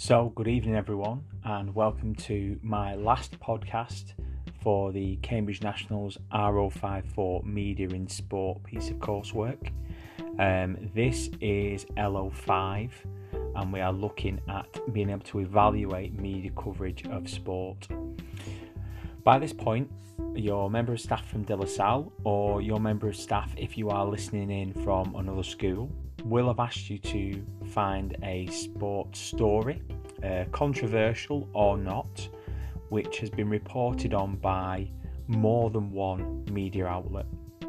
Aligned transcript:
So, 0.00 0.30
good 0.36 0.46
evening, 0.46 0.76
everyone, 0.76 1.24
and 1.42 1.74
welcome 1.74 2.14
to 2.14 2.56
my 2.62 2.94
last 2.94 3.36
podcast 3.40 4.12
for 4.62 4.92
the 4.92 5.16
Cambridge 5.22 5.60
Nationals 5.60 6.16
R054 6.32 7.42
Media 7.42 7.88
in 7.88 8.06
Sport 8.06 8.62
piece 8.62 8.90
of 8.90 8.98
coursework. 8.98 9.72
Um, 10.38 10.76
this 10.94 11.30
is 11.40 11.84
LO5, 11.96 12.90
and 13.56 13.72
we 13.72 13.80
are 13.80 13.92
looking 13.92 14.40
at 14.48 14.68
being 14.92 15.10
able 15.10 15.24
to 15.24 15.40
evaluate 15.40 16.16
media 16.16 16.52
coverage 16.56 17.04
of 17.08 17.28
sport. 17.28 17.88
By 19.24 19.40
this 19.40 19.52
point, 19.52 19.90
your 20.32 20.70
member 20.70 20.92
of 20.92 21.00
staff 21.00 21.28
from 21.28 21.42
De 21.42 21.56
La 21.56 21.66
Salle 21.66 22.12
or 22.22 22.62
your 22.62 22.78
member 22.78 23.08
of 23.08 23.16
staff, 23.16 23.52
if 23.56 23.76
you 23.76 23.90
are 23.90 24.06
listening 24.06 24.52
in 24.52 24.72
from 24.84 25.16
another 25.16 25.42
school, 25.42 25.90
will 26.24 26.46
have 26.46 26.60
asked 26.60 26.88
you 26.88 26.98
to 26.98 27.44
find 27.68 28.16
a 28.22 28.46
sports 28.46 29.20
story, 29.20 29.82
uh, 30.24 30.44
controversial 30.52 31.48
or 31.52 31.76
not, 31.76 32.28
which 32.88 33.18
has 33.18 33.30
been 33.30 33.48
reported 33.48 34.14
on 34.14 34.36
by 34.36 34.90
more 35.26 35.70
than 35.70 35.92
one 35.92 36.44
media 36.50 36.86
outlet. 36.86 37.26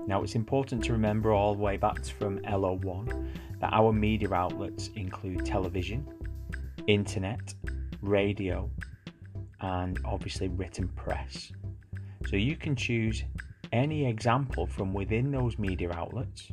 Now, 0.08 0.23
it's 0.23 0.35
important 0.35 0.84
to 0.85 0.94
remember 0.94 1.34
all 1.34 1.53
the 1.53 1.62
way 1.62 1.77
back 1.77 2.03
from 2.05 2.39
LO1 2.39 3.27
that 3.59 3.73
our 3.73 3.91
media 3.91 4.34
outlets 4.34 4.89
include 4.95 5.45
television, 5.45 6.08
internet, 6.88 7.53
radio, 8.02 8.70
and 9.61 10.00
obviously 10.05 10.47
written 10.47 10.88
press. 10.89 11.52
So 12.27 12.38
you 12.38 12.55
can 12.55 12.75
choose 12.75 13.23
any 13.72 14.08
example 14.08 14.66
from 14.66 14.94
within 14.94 15.31
those 15.31 15.59
media 15.59 15.91
outlets 15.94 16.50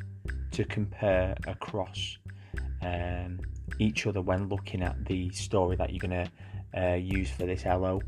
to 0.52 0.64
compare 0.64 1.34
across 1.46 2.18
um, 2.86 3.40
each 3.78 4.06
other 4.06 4.20
when 4.20 4.48
looking 4.48 4.82
at 4.82 5.04
the 5.06 5.30
story 5.30 5.76
that 5.76 5.92
you're 5.92 6.08
going 6.08 6.28
to 6.74 6.80
uh, 6.80 6.94
use 6.94 7.30
for 7.30 7.46
this 7.46 7.64
LO. 7.64 8.00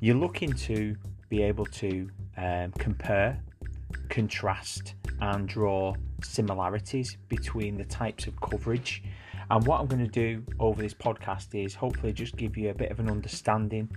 You're 0.00 0.16
looking 0.16 0.52
to 0.52 0.96
be 1.28 1.42
able 1.42 1.66
to 1.66 2.10
um, 2.36 2.72
compare, 2.72 3.42
contrast, 4.08 4.94
and 5.20 5.48
draw 5.48 5.94
similarities 6.22 7.16
between 7.28 7.76
the 7.76 7.84
types 7.84 8.26
of 8.26 8.40
coverage. 8.40 9.02
And 9.50 9.66
what 9.66 9.80
I'm 9.80 9.86
going 9.86 10.04
to 10.04 10.10
do 10.10 10.42
over 10.58 10.80
this 10.80 10.94
podcast 10.94 11.54
is 11.54 11.74
hopefully 11.74 12.12
just 12.12 12.36
give 12.36 12.56
you 12.56 12.70
a 12.70 12.74
bit 12.74 12.90
of 12.90 12.98
an 12.98 13.10
understanding 13.10 13.90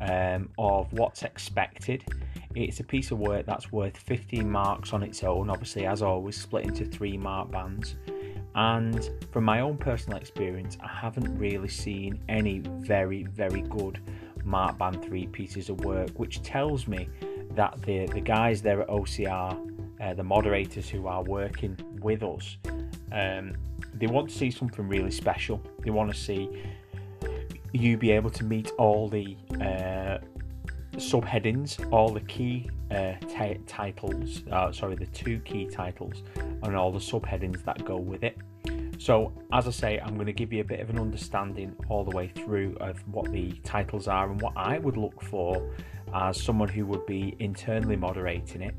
um, 0.00 0.48
of 0.58 0.92
what's 0.92 1.22
expected. 1.22 2.04
It's 2.54 2.80
a 2.80 2.84
piece 2.84 3.10
of 3.10 3.18
work 3.18 3.46
that's 3.46 3.70
worth 3.70 3.96
15 3.96 4.50
marks 4.50 4.92
on 4.92 5.02
its 5.02 5.22
own, 5.22 5.50
obviously, 5.50 5.86
as 5.86 6.02
always, 6.02 6.40
split 6.40 6.64
into 6.64 6.84
three 6.84 7.16
mark 7.18 7.50
bands. 7.50 7.96
And 8.54 9.10
from 9.32 9.44
my 9.44 9.60
own 9.60 9.76
personal 9.76 10.18
experience, 10.18 10.78
I 10.80 10.88
haven't 10.88 11.36
really 11.36 11.68
seen 11.68 12.20
any 12.28 12.60
very, 12.60 13.24
very 13.24 13.62
good 13.62 14.00
Mark 14.44 14.78
Band 14.78 15.02
3 15.02 15.26
pieces 15.28 15.70
of 15.70 15.84
work, 15.84 16.10
which 16.16 16.42
tells 16.42 16.86
me 16.86 17.08
that 17.52 17.80
the, 17.82 18.06
the 18.06 18.20
guys 18.20 18.62
there 18.62 18.82
at 18.82 18.88
OCR, 18.88 19.58
uh, 20.00 20.14
the 20.14 20.22
moderators 20.22 20.88
who 20.88 21.06
are 21.06 21.22
working 21.22 21.76
with 22.00 22.22
us, 22.22 22.58
um, 23.12 23.54
they 23.94 24.06
want 24.06 24.28
to 24.28 24.34
see 24.34 24.50
something 24.50 24.86
really 24.86 25.10
special. 25.10 25.60
They 25.80 25.90
want 25.90 26.12
to 26.12 26.18
see 26.18 26.48
you 27.72 27.96
be 27.96 28.12
able 28.12 28.30
to 28.30 28.44
meet 28.44 28.70
all 28.78 29.08
the 29.08 29.36
uh, 29.60 30.18
subheadings, 30.96 31.90
all 31.92 32.08
the 32.08 32.20
key 32.20 32.70
uh, 32.90 33.12
t- 33.28 33.58
titles, 33.66 34.42
uh, 34.50 34.72
sorry, 34.72 34.96
the 34.96 35.06
two 35.06 35.38
key 35.40 35.66
titles, 35.66 36.22
and 36.62 36.76
all 36.76 36.92
the 36.92 36.98
subheadings 36.98 37.64
that 37.64 37.84
go 37.84 37.96
with 37.96 38.22
it. 38.22 38.36
So, 38.98 39.32
as 39.52 39.66
I 39.66 39.70
say, 39.70 39.98
I'm 39.98 40.14
going 40.14 40.26
to 40.26 40.32
give 40.32 40.52
you 40.52 40.60
a 40.60 40.64
bit 40.64 40.80
of 40.80 40.88
an 40.90 40.98
understanding 40.98 41.74
all 41.88 42.04
the 42.04 42.16
way 42.16 42.28
through 42.28 42.76
of 42.80 42.96
what 43.08 43.30
the 43.32 43.52
titles 43.64 44.08
are 44.08 44.30
and 44.30 44.40
what 44.40 44.52
I 44.56 44.78
would 44.78 44.96
look 44.96 45.20
for 45.22 45.70
as 46.14 46.40
someone 46.40 46.68
who 46.68 46.86
would 46.86 47.04
be 47.06 47.36
internally 47.40 47.96
moderating 47.96 48.62
it, 48.62 48.74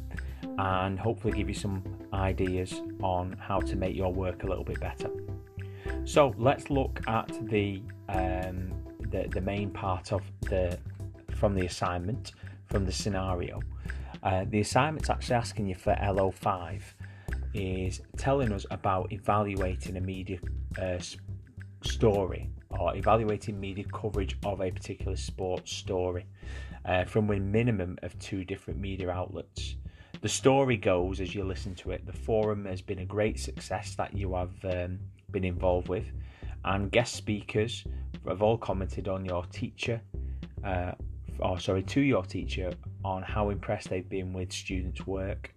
and 0.57 0.97
hopefully 0.97 1.33
give 1.33 1.49
you 1.49 1.55
some 1.55 1.83
ideas 2.13 2.81
on 3.03 3.35
how 3.39 3.59
to 3.59 3.75
make 3.75 3.95
your 3.95 4.13
work 4.13 4.43
a 4.43 4.47
little 4.47 4.63
bit 4.63 4.79
better. 4.79 5.11
So, 6.05 6.33
let's 6.37 6.69
look 6.69 7.01
at 7.07 7.29
the 7.49 7.81
um, 8.09 8.71
the, 9.11 9.27
the 9.31 9.41
main 9.41 9.69
part 9.69 10.11
of 10.11 10.23
the 10.41 10.77
from 11.35 11.53
the 11.55 11.65
assignment, 11.65 12.31
from 12.65 12.85
the 12.85 12.91
scenario. 12.91 13.61
Uh, 14.23 14.45
the 14.49 14.61
assignment's 14.61 15.09
actually 15.09 15.35
asking 15.35 15.67
you 15.67 15.75
for 15.75 15.93
LO5 15.95 16.81
is 17.53 18.01
telling 18.17 18.51
us 18.51 18.65
about 18.71 19.11
evaluating 19.11 19.97
a 19.97 20.01
media 20.01 20.39
uh, 20.81 20.97
story 21.83 22.49
or 22.69 22.95
evaluating 22.95 23.59
media 23.59 23.85
coverage 23.93 24.37
of 24.45 24.61
a 24.61 24.71
particular 24.71 25.15
sports 25.15 25.71
story 25.71 26.25
uh, 26.85 27.05
from 27.05 27.29
a 27.31 27.39
minimum 27.39 27.97
of 28.03 28.17
two 28.19 28.43
different 28.43 28.79
media 28.79 29.09
outlets. 29.09 29.75
The 30.21 30.29
story 30.29 30.77
goes 30.77 31.21
as 31.21 31.35
you 31.35 31.43
listen 31.43 31.75
to 31.75 31.91
it. 31.91 32.05
The 32.05 32.13
forum 32.13 32.65
has 32.65 32.81
been 32.81 32.99
a 32.99 33.05
great 33.05 33.39
success 33.39 33.95
that 33.95 34.17
you 34.17 34.33
have 34.33 34.53
um, 34.65 34.99
been 35.31 35.43
involved 35.43 35.87
with, 35.87 36.05
and 36.63 36.91
guest 36.91 37.13
speakers 37.13 37.85
have 38.27 38.41
all 38.41 38.57
commented 38.57 39.07
on 39.07 39.23
your 39.23 39.45
teacher, 39.45 40.01
uh, 40.63 40.93
or 41.39 41.59
sorry, 41.59 41.83
to 41.83 42.01
your 42.01 42.23
teacher 42.23 42.71
on 43.03 43.23
how 43.23 43.49
impressed 43.49 43.89
they've 43.89 44.09
been 44.09 44.33
with 44.33 44.51
students' 44.51 45.05
work. 45.05 45.53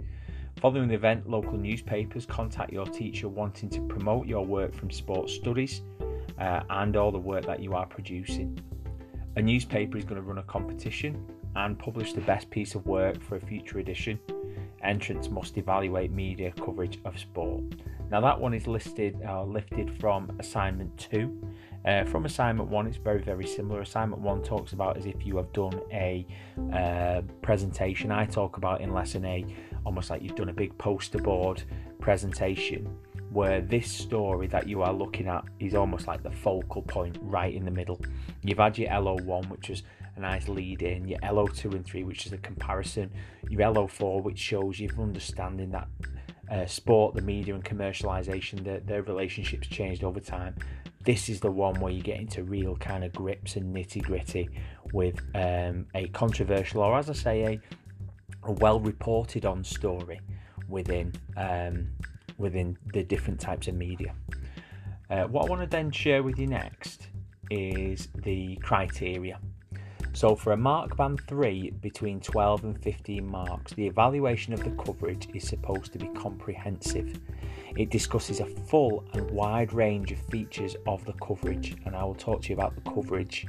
Following 0.60 0.88
the 0.88 0.94
event, 0.94 1.28
local 1.28 1.56
newspapers 1.56 2.26
contact 2.26 2.72
your 2.72 2.86
teacher 2.86 3.28
wanting 3.28 3.70
to 3.70 3.80
promote 3.82 4.26
your 4.26 4.44
work 4.44 4.74
from 4.74 4.90
sports 4.90 5.32
studies 5.32 5.82
uh, 6.40 6.60
and 6.70 6.96
all 6.96 7.12
the 7.12 7.18
work 7.18 7.46
that 7.46 7.60
you 7.60 7.74
are 7.74 7.86
producing. 7.86 8.58
A 9.36 9.42
newspaper 9.42 9.96
is 9.96 10.04
going 10.04 10.20
to 10.20 10.26
run 10.26 10.38
a 10.38 10.42
competition 10.42 11.24
and 11.54 11.78
publish 11.78 12.12
the 12.12 12.20
best 12.22 12.50
piece 12.50 12.74
of 12.74 12.86
work 12.86 13.22
for 13.22 13.36
a 13.36 13.40
future 13.40 13.78
edition. 13.78 14.18
Entrants 14.82 15.28
must 15.28 15.56
evaluate 15.58 16.10
media 16.10 16.52
coverage 16.52 16.98
of 17.04 17.18
sport. 17.18 17.62
Now 18.10 18.20
that 18.20 18.40
one 18.40 18.54
is 18.54 18.66
listed 18.66 19.16
uh, 19.26 19.44
lifted 19.44 20.00
from 20.00 20.30
assignment 20.38 20.96
two. 20.98 21.38
Uh, 21.84 22.04
from 22.04 22.24
assignment 22.26 22.68
one, 22.68 22.86
it's 22.86 22.96
very 22.96 23.22
very 23.22 23.46
similar. 23.46 23.80
Assignment 23.80 24.20
one 24.20 24.42
talks 24.42 24.72
about 24.72 24.96
as 24.96 25.06
if 25.06 25.24
you 25.24 25.36
have 25.36 25.52
done 25.52 25.80
a 25.92 26.26
uh, 26.72 27.22
presentation. 27.42 28.10
I 28.10 28.26
talk 28.26 28.56
about 28.56 28.80
in 28.80 28.92
lesson 28.92 29.24
A, 29.24 29.44
almost 29.84 30.10
like 30.10 30.22
you've 30.22 30.36
done 30.36 30.48
a 30.48 30.54
big 30.54 30.76
poster 30.78 31.18
board 31.18 31.62
presentation. 32.00 32.94
Where 33.30 33.60
this 33.60 33.92
story 33.92 34.46
that 34.48 34.66
you 34.66 34.82
are 34.82 34.92
looking 34.92 35.28
at 35.28 35.44
is 35.60 35.74
almost 35.74 36.06
like 36.06 36.22
the 36.22 36.30
focal 36.30 36.80
point 36.80 37.18
right 37.20 37.54
in 37.54 37.64
the 37.64 37.70
middle. 37.70 38.00
You've 38.42 38.58
had 38.58 38.78
your 38.78 38.88
LO1, 38.88 39.50
which 39.50 39.68
is 39.68 39.82
a 40.16 40.20
nice 40.20 40.48
lead 40.48 40.82
in, 40.82 41.06
your 41.06 41.18
LO2 41.20 41.74
and 41.74 41.84
3, 41.84 42.04
which 42.04 42.24
is 42.24 42.32
a 42.32 42.38
comparison, 42.38 43.10
your 43.50 43.60
LO4, 43.60 44.22
which 44.22 44.38
shows 44.38 44.80
you've 44.80 44.98
understanding 44.98 45.70
that 45.72 45.88
uh, 46.50 46.66
sport, 46.66 47.14
the 47.14 47.22
media, 47.22 47.54
and 47.54 47.64
commercialization, 47.64 48.64
their, 48.64 48.80
their 48.80 49.02
relationships 49.02 49.66
changed 49.68 50.04
over 50.04 50.20
time. 50.20 50.54
This 51.04 51.28
is 51.28 51.40
the 51.40 51.50
one 51.50 51.80
where 51.80 51.92
you 51.92 52.02
get 52.02 52.18
into 52.18 52.42
real 52.42 52.76
kind 52.76 53.04
of 53.04 53.12
grips 53.12 53.56
and 53.56 53.74
nitty 53.74 54.02
gritty 54.02 54.48
with 54.92 55.20
um, 55.34 55.86
a 55.94 56.08
controversial, 56.08 56.82
or 56.82 56.98
as 56.98 57.08
I 57.08 57.14
say, 57.14 57.42
a, 57.44 58.48
a 58.48 58.52
well 58.52 58.80
reported 58.80 59.46
on 59.46 59.64
story 59.64 60.20
within 60.68 61.12
um, 61.36 61.88
within 62.36 62.76
the 62.92 63.02
different 63.02 63.40
types 63.40 63.68
of 63.68 63.74
media. 63.74 64.14
Uh, 65.10 65.24
what 65.24 65.46
I 65.46 65.48
want 65.48 65.62
to 65.62 65.68
then 65.68 65.90
share 65.90 66.22
with 66.22 66.38
you 66.38 66.46
next 66.46 67.08
is 67.50 68.08
the 68.14 68.56
criteria. 68.56 69.38
So, 70.12 70.34
for 70.34 70.52
a 70.52 70.56
mark 70.56 70.96
band 70.96 71.20
3 71.28 71.70
between 71.80 72.20
12 72.20 72.64
and 72.64 72.82
15 72.82 73.26
marks, 73.26 73.72
the 73.74 73.86
evaluation 73.86 74.52
of 74.52 74.64
the 74.64 74.70
coverage 74.82 75.28
is 75.34 75.46
supposed 75.46 75.92
to 75.92 75.98
be 75.98 76.08
comprehensive. 76.08 77.20
It 77.76 77.90
discusses 77.90 78.40
a 78.40 78.46
full 78.46 79.04
and 79.12 79.30
wide 79.30 79.72
range 79.72 80.12
of 80.12 80.18
features 80.30 80.76
of 80.86 81.04
the 81.04 81.12
coverage, 81.14 81.76
and 81.84 81.94
I 81.94 82.04
will 82.04 82.14
talk 82.14 82.42
to 82.42 82.48
you 82.48 82.54
about 82.54 82.74
the 82.74 82.90
coverage 82.90 83.46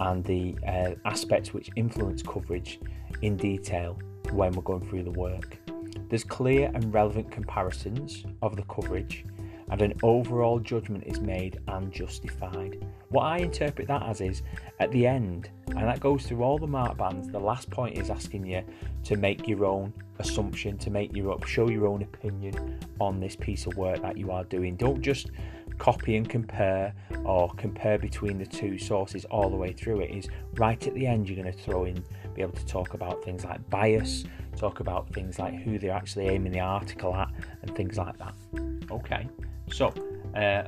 and 0.00 0.24
the 0.24 0.56
uh, 0.66 0.94
aspects 1.04 1.52
which 1.52 1.70
influence 1.76 2.22
coverage 2.22 2.80
in 3.22 3.36
detail 3.36 3.98
when 4.32 4.52
we're 4.52 4.62
going 4.62 4.86
through 4.88 5.04
the 5.04 5.10
work. 5.12 5.58
There's 6.08 6.24
clear 6.24 6.70
and 6.74 6.92
relevant 6.92 7.30
comparisons 7.30 8.24
of 8.42 8.56
the 8.56 8.62
coverage, 8.64 9.24
and 9.70 9.80
an 9.80 9.94
overall 10.02 10.58
judgment 10.58 11.04
is 11.06 11.20
made 11.20 11.58
and 11.68 11.92
justified. 11.92 12.84
What 13.08 13.22
I 13.22 13.38
interpret 13.38 13.88
that 13.88 14.02
as 14.02 14.20
is 14.20 14.42
at 14.80 14.90
the 14.90 15.06
end, 15.06 15.50
and 15.68 15.88
that 15.88 16.00
goes 16.00 16.26
through 16.26 16.42
all 16.42 16.58
the 16.58 16.66
mark 16.66 16.96
bands. 16.96 17.28
The 17.28 17.38
last 17.38 17.70
point 17.70 17.98
is 17.98 18.10
asking 18.10 18.46
you 18.46 18.62
to 19.04 19.16
make 19.16 19.48
your 19.48 19.64
own 19.64 19.92
assumption, 20.18 20.78
to 20.78 20.90
make 20.90 21.14
your 21.14 21.32
up, 21.32 21.44
show 21.44 21.68
your 21.68 21.86
own 21.86 22.02
opinion 22.02 22.78
on 23.00 23.20
this 23.20 23.36
piece 23.36 23.66
of 23.66 23.76
work 23.76 24.02
that 24.02 24.16
you 24.16 24.30
are 24.30 24.44
doing. 24.44 24.76
Don't 24.76 25.00
just 25.00 25.30
copy 25.78 26.16
and 26.16 26.28
compare 26.28 26.94
or 27.24 27.50
compare 27.54 27.98
between 27.98 28.38
the 28.38 28.46
two 28.46 28.78
sources 28.78 29.24
all 29.26 29.50
the 29.50 29.56
way 29.56 29.72
through 29.72 30.00
it 30.00 30.10
is 30.10 30.28
right 30.54 30.86
at 30.86 30.94
the 30.94 31.06
end 31.06 31.28
you're 31.28 31.40
going 31.40 31.52
to 31.52 31.58
throw 31.58 31.84
in 31.84 32.02
be 32.34 32.42
able 32.42 32.52
to 32.52 32.66
talk 32.66 32.94
about 32.94 33.24
things 33.24 33.44
like 33.44 33.68
bias 33.70 34.24
talk 34.56 34.80
about 34.80 35.12
things 35.12 35.38
like 35.38 35.54
who 35.62 35.78
they're 35.78 35.90
actually 35.90 36.28
aiming 36.28 36.52
the 36.52 36.60
article 36.60 37.14
at 37.14 37.28
and 37.62 37.74
things 37.74 37.98
like 37.98 38.16
that 38.18 38.34
okay 38.90 39.28
so 39.74 39.92
uh, 40.36 40.64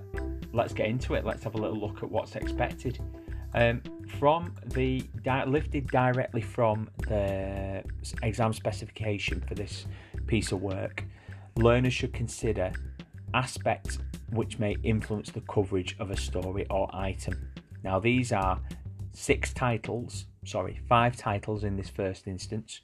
let's 0.53 0.73
get 0.73 0.87
into 0.87 1.15
it 1.15 1.25
let's 1.25 1.45
have 1.45 1.55
a 1.55 1.59
little 1.59 1.79
look 1.79 2.03
at 2.03 2.11
what's 2.11 2.35
expected 2.37 2.99
Um, 3.55 3.81
from 4.19 4.53
the 4.79 4.91
di- 5.23 5.47
lifted 5.57 5.85
directly 5.87 6.43
from 6.43 6.91
the 7.09 7.83
exam 8.23 8.53
specification 8.53 9.41
for 9.49 9.55
this 9.55 9.87
piece 10.27 10.53
of 10.55 10.61
work, 10.61 11.05
learners 11.57 11.95
should 11.95 12.13
consider 12.13 12.71
aspects 13.33 13.99
which 14.39 14.59
may 14.59 14.77
influence 14.83 15.31
the 15.33 15.41
coverage 15.55 15.97
of 15.99 16.11
a 16.11 16.17
story 16.17 16.67
or 16.69 16.85
item. 16.93 17.35
Now, 17.83 17.99
these 17.99 18.31
are 18.33 18.61
six 19.17 19.55
titles, 19.55 20.27
sorry, 20.45 20.79
five 20.89 21.17
titles 21.17 21.65
in 21.65 21.75
this 21.77 21.89
first 21.89 22.27
instance, 22.27 22.83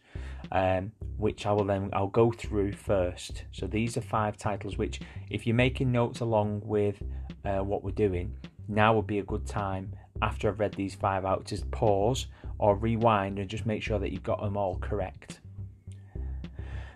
um, 0.50 0.90
which 1.18 1.44
I 1.44 1.52
will 1.52 1.66
then 1.66 1.90
I'll 1.92 2.06
go 2.06 2.32
through 2.32 2.72
first. 2.72 3.44
So 3.52 3.66
these 3.66 3.98
are 3.98 4.00
five 4.00 4.38
titles 4.38 4.78
which, 4.78 5.00
if 5.28 5.46
you're 5.46 5.54
making 5.54 5.92
notes 5.92 6.20
along 6.20 6.62
with 6.64 7.02
uh, 7.44 7.58
what 7.58 7.84
we're 7.84 7.90
doing, 7.90 8.34
now 8.66 8.94
would 8.94 9.06
be 9.06 9.18
a 9.18 9.24
good 9.24 9.46
time 9.46 9.92
after 10.22 10.48
I've 10.48 10.58
read 10.58 10.72
these 10.72 10.94
five 10.94 11.26
out 11.26 11.44
to 11.46 11.58
pause 11.66 12.28
or 12.58 12.76
rewind 12.76 13.38
and 13.38 13.50
just 13.50 13.66
make 13.66 13.82
sure 13.82 13.98
that 13.98 14.10
you've 14.10 14.22
got 14.22 14.40
them 14.40 14.56
all 14.56 14.78
correct. 14.78 15.40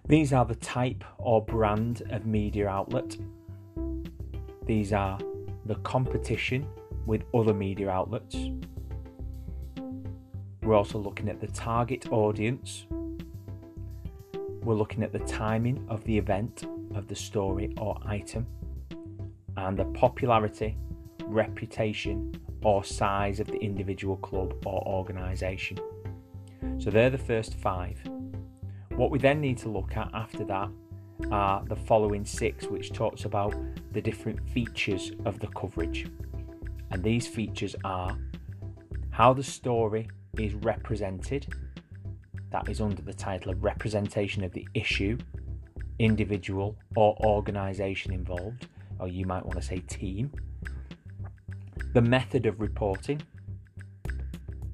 These 0.08 0.32
are 0.32 0.46
the 0.46 0.54
type 0.54 1.04
or 1.18 1.44
brand 1.44 2.04
of 2.10 2.24
media 2.24 2.68
outlet. 2.68 3.16
These 4.64 4.94
are 4.94 5.18
the 5.66 5.74
competition 5.76 6.66
with 7.04 7.24
other 7.34 7.52
media 7.52 7.90
outlets. 7.90 8.36
We're 10.66 10.74
also 10.74 10.98
looking 10.98 11.28
at 11.28 11.40
the 11.40 11.46
target 11.46 12.10
audience. 12.10 12.86
We're 14.64 14.74
looking 14.74 15.04
at 15.04 15.12
the 15.12 15.20
timing 15.20 15.86
of 15.88 16.02
the 16.02 16.18
event 16.18 16.64
of 16.96 17.06
the 17.06 17.14
story 17.14 17.72
or 17.78 17.96
item 18.04 18.48
and 19.56 19.78
the 19.78 19.84
popularity, 19.84 20.76
reputation, 21.24 22.34
or 22.64 22.82
size 22.82 23.38
of 23.38 23.46
the 23.46 23.58
individual 23.58 24.16
club 24.16 24.54
or 24.66 24.82
organisation. 24.88 25.78
So 26.78 26.90
they're 26.90 27.10
the 27.10 27.16
first 27.16 27.54
five. 27.54 28.00
What 28.96 29.12
we 29.12 29.20
then 29.20 29.40
need 29.40 29.58
to 29.58 29.68
look 29.68 29.96
at 29.96 30.10
after 30.14 30.44
that 30.46 30.68
are 31.30 31.64
the 31.64 31.76
following 31.76 32.24
six, 32.24 32.66
which 32.66 32.90
talks 32.90 33.24
about 33.24 33.54
the 33.92 34.02
different 34.02 34.40
features 34.50 35.12
of 35.26 35.38
the 35.38 35.46
coverage. 35.46 36.10
And 36.90 37.04
these 37.04 37.28
features 37.28 37.76
are 37.84 38.18
how 39.10 39.32
the 39.32 39.44
story 39.44 40.08
is 40.38 40.54
represented, 40.54 41.46
that 42.50 42.68
is 42.68 42.80
under 42.80 43.02
the 43.02 43.14
title 43.14 43.52
of 43.52 43.62
representation 43.62 44.44
of 44.44 44.52
the 44.52 44.66
issue, 44.74 45.18
individual, 45.98 46.76
or 46.96 47.16
organisation 47.24 48.12
involved, 48.12 48.68
or 48.98 49.08
you 49.08 49.26
might 49.26 49.44
want 49.44 49.60
to 49.60 49.66
say 49.66 49.78
team 49.80 50.30
the 51.96 52.02
method 52.02 52.44
of 52.44 52.60
reporting, 52.60 53.22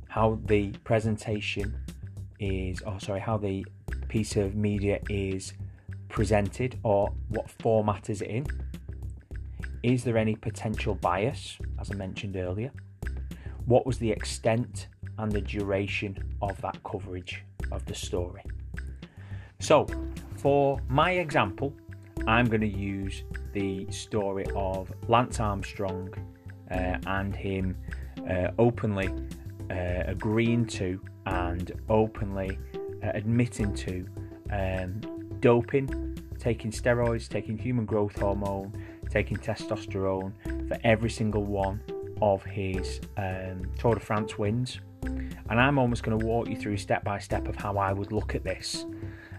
how 0.08 0.40
the 0.46 0.72
presentation 0.82 1.72
is, 2.40 2.82
or 2.82 2.98
sorry, 2.98 3.20
how 3.20 3.36
the 3.36 3.64
piece 4.08 4.34
of 4.34 4.56
media 4.56 4.98
is 5.08 5.52
presented, 6.08 6.80
or 6.82 7.14
what 7.28 7.48
format 7.48 8.10
is 8.10 8.22
it 8.22 8.28
in? 8.28 8.46
Is 9.84 10.02
there 10.02 10.18
any 10.18 10.34
potential 10.34 10.96
bias, 10.96 11.58
as 11.80 11.92
I 11.92 11.94
mentioned 11.94 12.34
earlier? 12.34 12.72
What 13.66 13.86
was 13.86 13.98
the 13.98 14.10
extent 14.10 14.88
and 15.18 15.30
the 15.30 15.40
duration 15.40 16.16
of 16.40 16.60
that 16.62 16.82
coverage 16.84 17.44
of 17.70 17.84
the 17.86 17.94
story? 17.94 18.42
So, 19.60 19.86
for 20.36 20.80
my 20.88 21.12
example, 21.12 21.72
I'm 22.26 22.46
going 22.46 22.60
to 22.60 22.66
use 22.66 23.24
the 23.52 23.90
story 23.90 24.46
of 24.54 24.92
Lance 25.08 25.40
Armstrong 25.40 26.12
uh, 26.70 26.96
and 27.06 27.34
him 27.34 27.76
uh, 28.28 28.48
openly 28.58 29.12
uh, 29.70 30.04
agreeing 30.06 30.66
to 30.66 31.00
and 31.26 31.72
openly 31.88 32.58
admitting 33.02 33.74
to 33.74 34.06
um, 34.50 35.00
doping, 35.40 36.18
taking 36.38 36.70
steroids, 36.70 37.28
taking 37.28 37.58
human 37.58 37.84
growth 37.84 38.18
hormone, 38.18 38.72
taking 39.10 39.36
testosterone 39.36 40.32
for 40.68 40.78
every 40.84 41.10
single 41.10 41.44
one 41.44 41.80
of 42.20 42.44
his 42.44 43.00
um, 43.16 43.62
Tour 43.78 43.94
de 43.94 44.00
France 44.00 44.38
wins. 44.38 44.80
And 45.02 45.60
I'm 45.60 45.78
almost 45.78 46.02
going 46.02 46.18
to 46.18 46.26
walk 46.26 46.48
you 46.48 46.56
through 46.56 46.76
step 46.76 47.04
by 47.04 47.18
step 47.18 47.48
of 47.48 47.56
how 47.56 47.76
I 47.76 47.92
would 47.92 48.12
look 48.12 48.34
at 48.34 48.44
this. 48.44 48.86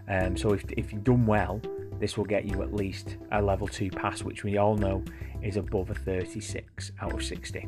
Um, 0.07 0.37
so 0.37 0.53
if, 0.53 0.63
if 0.71 0.91
you've 0.91 1.03
done 1.03 1.25
well, 1.25 1.61
this 1.99 2.17
will 2.17 2.25
get 2.25 2.45
you 2.45 2.61
at 2.61 2.73
least 2.73 3.17
a 3.31 3.41
level 3.41 3.67
2 3.67 3.89
pass, 3.89 4.23
which 4.23 4.43
we 4.43 4.57
all 4.57 4.75
know 4.75 5.03
is 5.41 5.57
above 5.57 5.89
a 5.89 5.95
36 5.95 6.91
out 7.01 7.13
of 7.13 7.23
60. 7.23 7.67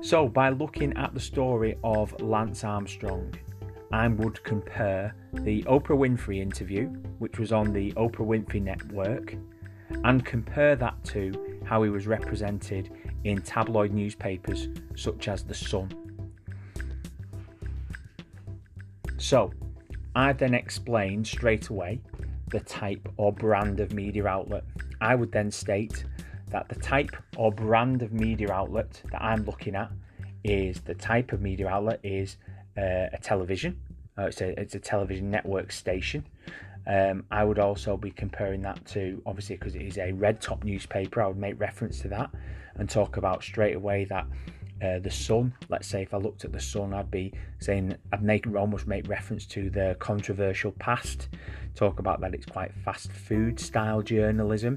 So, 0.00 0.28
by 0.28 0.50
looking 0.50 0.96
at 0.96 1.14
the 1.14 1.20
story 1.20 1.76
of 1.82 2.20
Lance 2.20 2.62
Armstrong, 2.62 3.34
I 3.92 4.08
would 4.08 4.42
compare 4.44 5.14
the 5.32 5.62
Oprah 5.64 5.96
Winfrey 5.96 6.40
interview, 6.40 6.88
which 7.18 7.38
was 7.38 7.52
on 7.52 7.72
the 7.72 7.92
Oprah 7.92 8.26
Winfrey 8.26 8.60
Network, 8.60 9.34
and 10.04 10.24
compare 10.24 10.76
that 10.76 11.02
to 11.04 11.60
how 11.64 11.82
he 11.82 11.90
was 11.90 12.06
represented 12.06 12.90
in 13.24 13.40
tabloid 13.40 13.92
newspapers 13.92 14.68
such 14.96 15.28
as 15.28 15.42
The 15.42 15.54
Sun. 15.54 15.90
So, 19.24 19.54
I 20.14 20.34
then 20.34 20.52
explained 20.52 21.26
straight 21.26 21.68
away 21.68 22.02
the 22.50 22.60
type 22.60 23.08
or 23.16 23.32
brand 23.32 23.80
of 23.80 23.94
media 23.94 24.26
outlet. 24.26 24.64
I 25.00 25.14
would 25.14 25.32
then 25.32 25.50
state 25.50 26.04
that 26.50 26.68
the 26.68 26.74
type 26.74 27.16
or 27.38 27.50
brand 27.50 28.02
of 28.02 28.12
media 28.12 28.52
outlet 28.52 29.00
that 29.10 29.22
I'm 29.22 29.46
looking 29.46 29.76
at 29.76 29.90
is 30.44 30.82
the 30.82 30.94
type 30.94 31.32
of 31.32 31.40
media 31.40 31.68
outlet 31.68 32.00
is 32.02 32.36
uh, 32.76 33.08
a 33.14 33.18
television. 33.22 33.80
Uh, 34.18 34.24
it's, 34.24 34.42
a, 34.42 34.60
it's 34.60 34.74
a 34.74 34.78
television 34.78 35.30
network 35.30 35.72
station. 35.72 36.26
Um, 36.86 37.24
I 37.30 37.44
would 37.44 37.58
also 37.58 37.96
be 37.96 38.10
comparing 38.10 38.60
that 38.60 38.84
to 38.88 39.22
obviously 39.24 39.56
because 39.56 39.74
it 39.74 39.80
is 39.80 39.96
a 39.96 40.12
red 40.12 40.42
top 40.42 40.64
newspaper. 40.64 41.22
I 41.22 41.28
would 41.28 41.38
make 41.38 41.58
reference 41.58 41.98
to 42.00 42.08
that 42.08 42.30
and 42.74 42.90
talk 42.90 43.16
about 43.16 43.42
straight 43.42 43.74
away 43.74 44.04
that 44.04 44.26
uh, 44.84 44.98
the 44.98 45.10
Sun. 45.10 45.54
Let's 45.68 45.88
say 45.88 46.02
if 46.02 46.12
I 46.12 46.18
looked 46.18 46.44
at 46.44 46.52
the 46.52 46.60
Sun, 46.60 46.92
I'd 46.92 47.10
be 47.10 47.32
saying 47.58 47.96
I'd 48.12 48.22
make 48.22 48.46
almost 48.54 48.86
make 48.86 49.08
reference 49.08 49.46
to 49.46 49.70
the 49.70 49.96
controversial 49.98 50.72
past. 50.72 51.28
Talk 51.74 51.98
about 51.98 52.20
that 52.20 52.34
it's 52.34 52.46
quite 52.46 52.72
fast 52.84 53.10
food 53.10 53.58
style 53.58 54.02
journalism. 54.02 54.74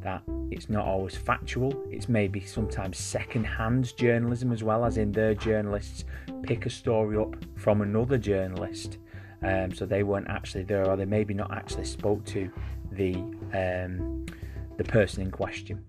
That 0.00 0.22
it's 0.50 0.70
not 0.70 0.86
always 0.86 1.16
factual. 1.16 1.74
It's 1.90 2.08
maybe 2.08 2.40
sometimes 2.40 2.96
second-hand 2.98 3.96
journalism 3.96 4.52
as 4.52 4.62
well, 4.62 4.84
as 4.84 4.96
in 4.96 5.12
their 5.12 5.34
journalists 5.34 6.04
pick 6.42 6.64
a 6.64 6.70
story 6.70 7.18
up 7.18 7.36
from 7.56 7.82
another 7.82 8.16
journalist. 8.16 8.98
Um, 9.42 9.74
so 9.74 9.84
they 9.86 10.02
weren't 10.02 10.28
actually 10.28 10.64
there, 10.64 10.88
or 10.88 10.96
they 10.96 11.04
maybe 11.04 11.34
not 11.34 11.50
actually 11.52 11.84
spoke 11.84 12.24
to 12.26 12.50
the 12.92 13.14
um, 13.52 14.26
the 14.78 14.84
person 14.84 15.22
in 15.22 15.30
question. 15.30 15.84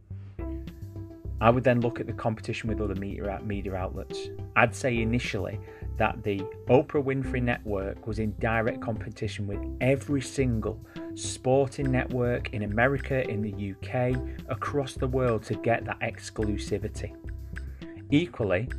I 1.41 1.49
would 1.49 1.63
then 1.63 1.81
look 1.81 1.99
at 1.99 2.05
the 2.05 2.13
competition 2.13 2.69
with 2.69 2.79
other 2.81 2.93
media, 2.93 3.41
media 3.43 3.73
outlets. 3.73 4.29
I'd 4.55 4.75
say 4.75 5.01
initially 5.01 5.59
that 5.97 6.21
the 6.23 6.37
Oprah 6.69 7.03
Winfrey 7.03 7.41
Network 7.41 8.05
was 8.05 8.19
in 8.19 8.35
direct 8.39 8.79
competition 8.79 9.47
with 9.47 9.59
every 9.81 10.21
single 10.21 10.79
sporting 11.15 11.91
network 11.91 12.53
in 12.53 12.61
America, 12.61 13.27
in 13.27 13.41
the 13.41 13.73
UK, 13.73 14.15
across 14.49 14.93
the 14.93 15.07
world 15.07 15.41
to 15.45 15.55
get 15.55 15.83
that 15.85 15.99
exclusivity. 16.01 17.15
Equally, 18.11 18.69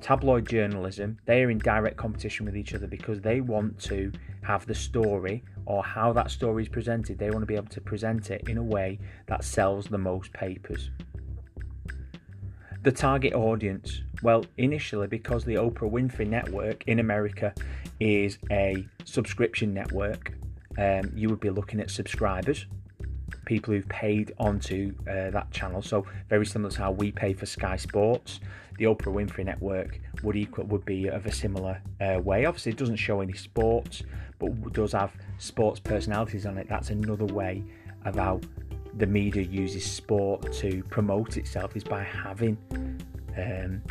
tabloid 0.00 0.48
journalism, 0.48 1.16
they 1.24 1.44
are 1.44 1.50
in 1.50 1.58
direct 1.58 1.96
competition 1.96 2.46
with 2.46 2.56
each 2.56 2.74
other 2.74 2.88
because 2.88 3.20
they 3.20 3.40
want 3.40 3.78
to 3.78 4.10
have 4.42 4.66
the 4.66 4.74
story 4.74 5.44
or 5.66 5.84
how 5.84 6.12
that 6.12 6.32
story 6.32 6.64
is 6.64 6.68
presented. 6.68 7.16
They 7.16 7.30
want 7.30 7.42
to 7.42 7.46
be 7.46 7.54
able 7.54 7.68
to 7.68 7.80
present 7.80 8.32
it 8.32 8.48
in 8.48 8.58
a 8.58 8.62
way 8.62 8.98
that 9.28 9.44
sells 9.44 9.86
the 9.86 9.98
most 9.98 10.32
papers. 10.32 10.90
The 12.82 12.90
target 12.90 13.32
audience. 13.32 14.02
Well, 14.24 14.44
initially, 14.56 15.06
because 15.06 15.44
the 15.44 15.54
Oprah 15.54 15.88
Winfrey 15.88 16.26
Network 16.26 16.82
in 16.88 16.98
America 16.98 17.54
is 18.00 18.38
a 18.50 18.84
subscription 19.04 19.72
network, 19.72 20.32
um, 20.78 21.12
you 21.14 21.28
would 21.28 21.38
be 21.38 21.50
looking 21.50 21.78
at 21.78 21.90
subscribers, 21.90 22.66
people 23.44 23.72
who've 23.72 23.88
paid 23.88 24.32
onto 24.38 24.94
uh, 25.02 25.30
that 25.30 25.52
channel. 25.52 25.80
So 25.80 26.06
very 26.28 26.44
similar 26.44 26.72
to 26.72 26.78
how 26.78 26.90
we 26.90 27.12
pay 27.12 27.34
for 27.34 27.46
Sky 27.46 27.76
Sports, 27.76 28.40
the 28.78 28.86
Oprah 28.86 29.14
Winfrey 29.14 29.44
Network 29.44 30.00
would 30.24 30.34
equal 30.34 30.64
would 30.64 30.84
be 30.84 31.06
of 31.06 31.26
a 31.26 31.32
similar 31.32 31.80
uh, 32.00 32.18
way. 32.20 32.46
Obviously, 32.46 32.72
it 32.72 32.78
doesn't 32.78 32.96
show 32.96 33.20
any 33.20 33.34
sports, 33.34 34.02
but 34.40 34.72
does 34.72 34.90
have 34.90 35.12
sports 35.38 35.78
personalities 35.78 36.46
on 36.46 36.58
it. 36.58 36.68
That's 36.68 36.90
another 36.90 37.26
way 37.26 37.62
of 38.04 38.16
how 38.16 38.40
the 38.94 39.06
media 39.06 39.42
uses 39.42 39.84
sport 39.84 40.52
to 40.52 40.82
promote 40.84 41.36
itself 41.36 41.76
is 41.76 41.84
by 41.84 42.02
having 42.02 42.56
um, 43.36 43.82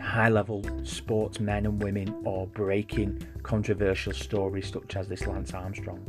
high 0.00 0.28
level 0.28 0.62
sportsmen 0.84 1.66
and 1.66 1.82
women 1.82 2.14
or 2.24 2.46
breaking 2.46 3.26
controversial 3.42 4.12
stories 4.12 4.70
such 4.70 4.96
as 4.96 5.08
this 5.08 5.26
Lance 5.26 5.52
Armstrong 5.52 6.06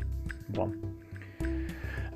one. 0.50 0.98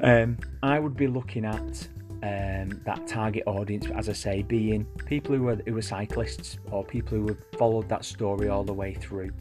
Um, 0.02 0.38
I 0.64 0.80
would 0.80 0.96
be 0.96 1.08
looking 1.08 1.46
at 1.46 1.88
um, 2.24 2.82
that 2.86 3.08
target 3.08 3.44
audience, 3.46 3.88
as 3.96 4.10
I 4.10 4.14
say, 4.14 4.42
being 4.42 4.86
people 5.06 5.36
who 5.36 5.44
were 5.44 5.62
who 5.66 5.74
were 5.74 5.82
cyclists 5.82 6.58
or 6.72 6.84
people 6.84 7.18
who 7.18 7.28
have 7.30 7.44
followed 7.58 7.90
that 7.90 8.06
story 8.06 8.48
all 8.50 8.64
the 8.64 8.74
way 8.74 8.94
through. 8.94 9.32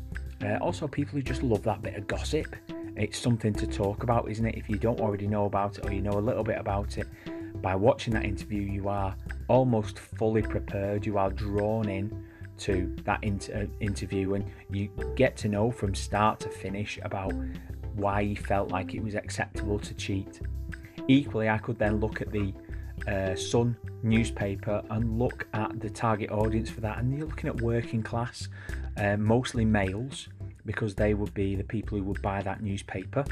Uh, 0.43 0.57
also, 0.61 0.89
people 0.89 1.17
who 1.17 1.23
just 1.23 1.43
love 1.43 1.63
that 1.65 1.83
bit 1.83 1.95
of 1.97 2.07
gossip. 2.07 2.57
It's 3.00 3.19
something 3.19 3.54
to 3.54 3.66
talk 3.66 4.02
about, 4.02 4.30
isn't 4.30 4.45
it? 4.45 4.57
If 4.57 4.69
you 4.69 4.76
don't 4.76 5.00
already 5.00 5.26
know 5.26 5.47
about 5.47 5.78
it 5.78 5.87
or 5.87 5.90
you 5.90 6.02
know 6.02 6.19
a 6.19 6.21
little 6.21 6.45
bit 6.45 6.59
about 6.59 6.99
it, 6.99 7.09
by 7.62 7.75
watching 7.75 8.12
that 8.12 8.26
interview, 8.26 8.61
you 8.61 8.88
are 8.88 9.16
almost 9.49 9.99
fully 9.99 10.42
prepared. 10.42 11.07
You 11.07 11.16
are 11.16 11.30
drawn 11.30 11.88
in 11.88 12.26
to 12.59 12.95
that 13.04 13.25
inter- 13.25 13.69
interview 13.80 14.35
and 14.35 14.45
you 14.71 14.90
get 15.16 15.35
to 15.38 15.49
know 15.49 15.71
from 15.71 15.95
start 15.95 16.40
to 16.40 16.50
finish 16.50 16.99
about 17.02 17.33
why 17.95 18.23
he 18.23 18.35
felt 18.35 18.71
like 18.71 18.95
it 18.95 19.02
was 19.02 19.14
acceptable 19.14 19.78
to 19.78 19.95
cheat. 19.95 20.42
Equally, 21.09 21.49
I 21.49 21.57
could 21.57 21.78
then 21.78 22.00
look 22.00 22.21
at 22.21 22.30
the 22.30 22.52
uh, 23.09 23.35
Sun 23.35 23.78
newspaper 24.02 24.83
and 24.90 25.19
look 25.19 25.47
at 25.54 25.80
the 25.80 25.88
target 25.88 26.30
audience 26.30 26.69
for 26.69 26.83
that, 26.83 26.99
and 26.99 27.16
you're 27.16 27.26
looking 27.26 27.49
at 27.49 27.62
working 27.62 28.02
class, 28.02 28.49
uh, 28.99 29.16
mostly 29.16 29.64
males, 29.64 30.28
because 30.71 30.95
they 30.95 31.15
would 31.15 31.35
be 31.35 31.57
the 31.57 31.65
people 31.65 31.99
who 31.99 32.05
would 32.05 32.23
buy 32.23 32.41
that 32.41 32.62
newspaper. 32.62 33.25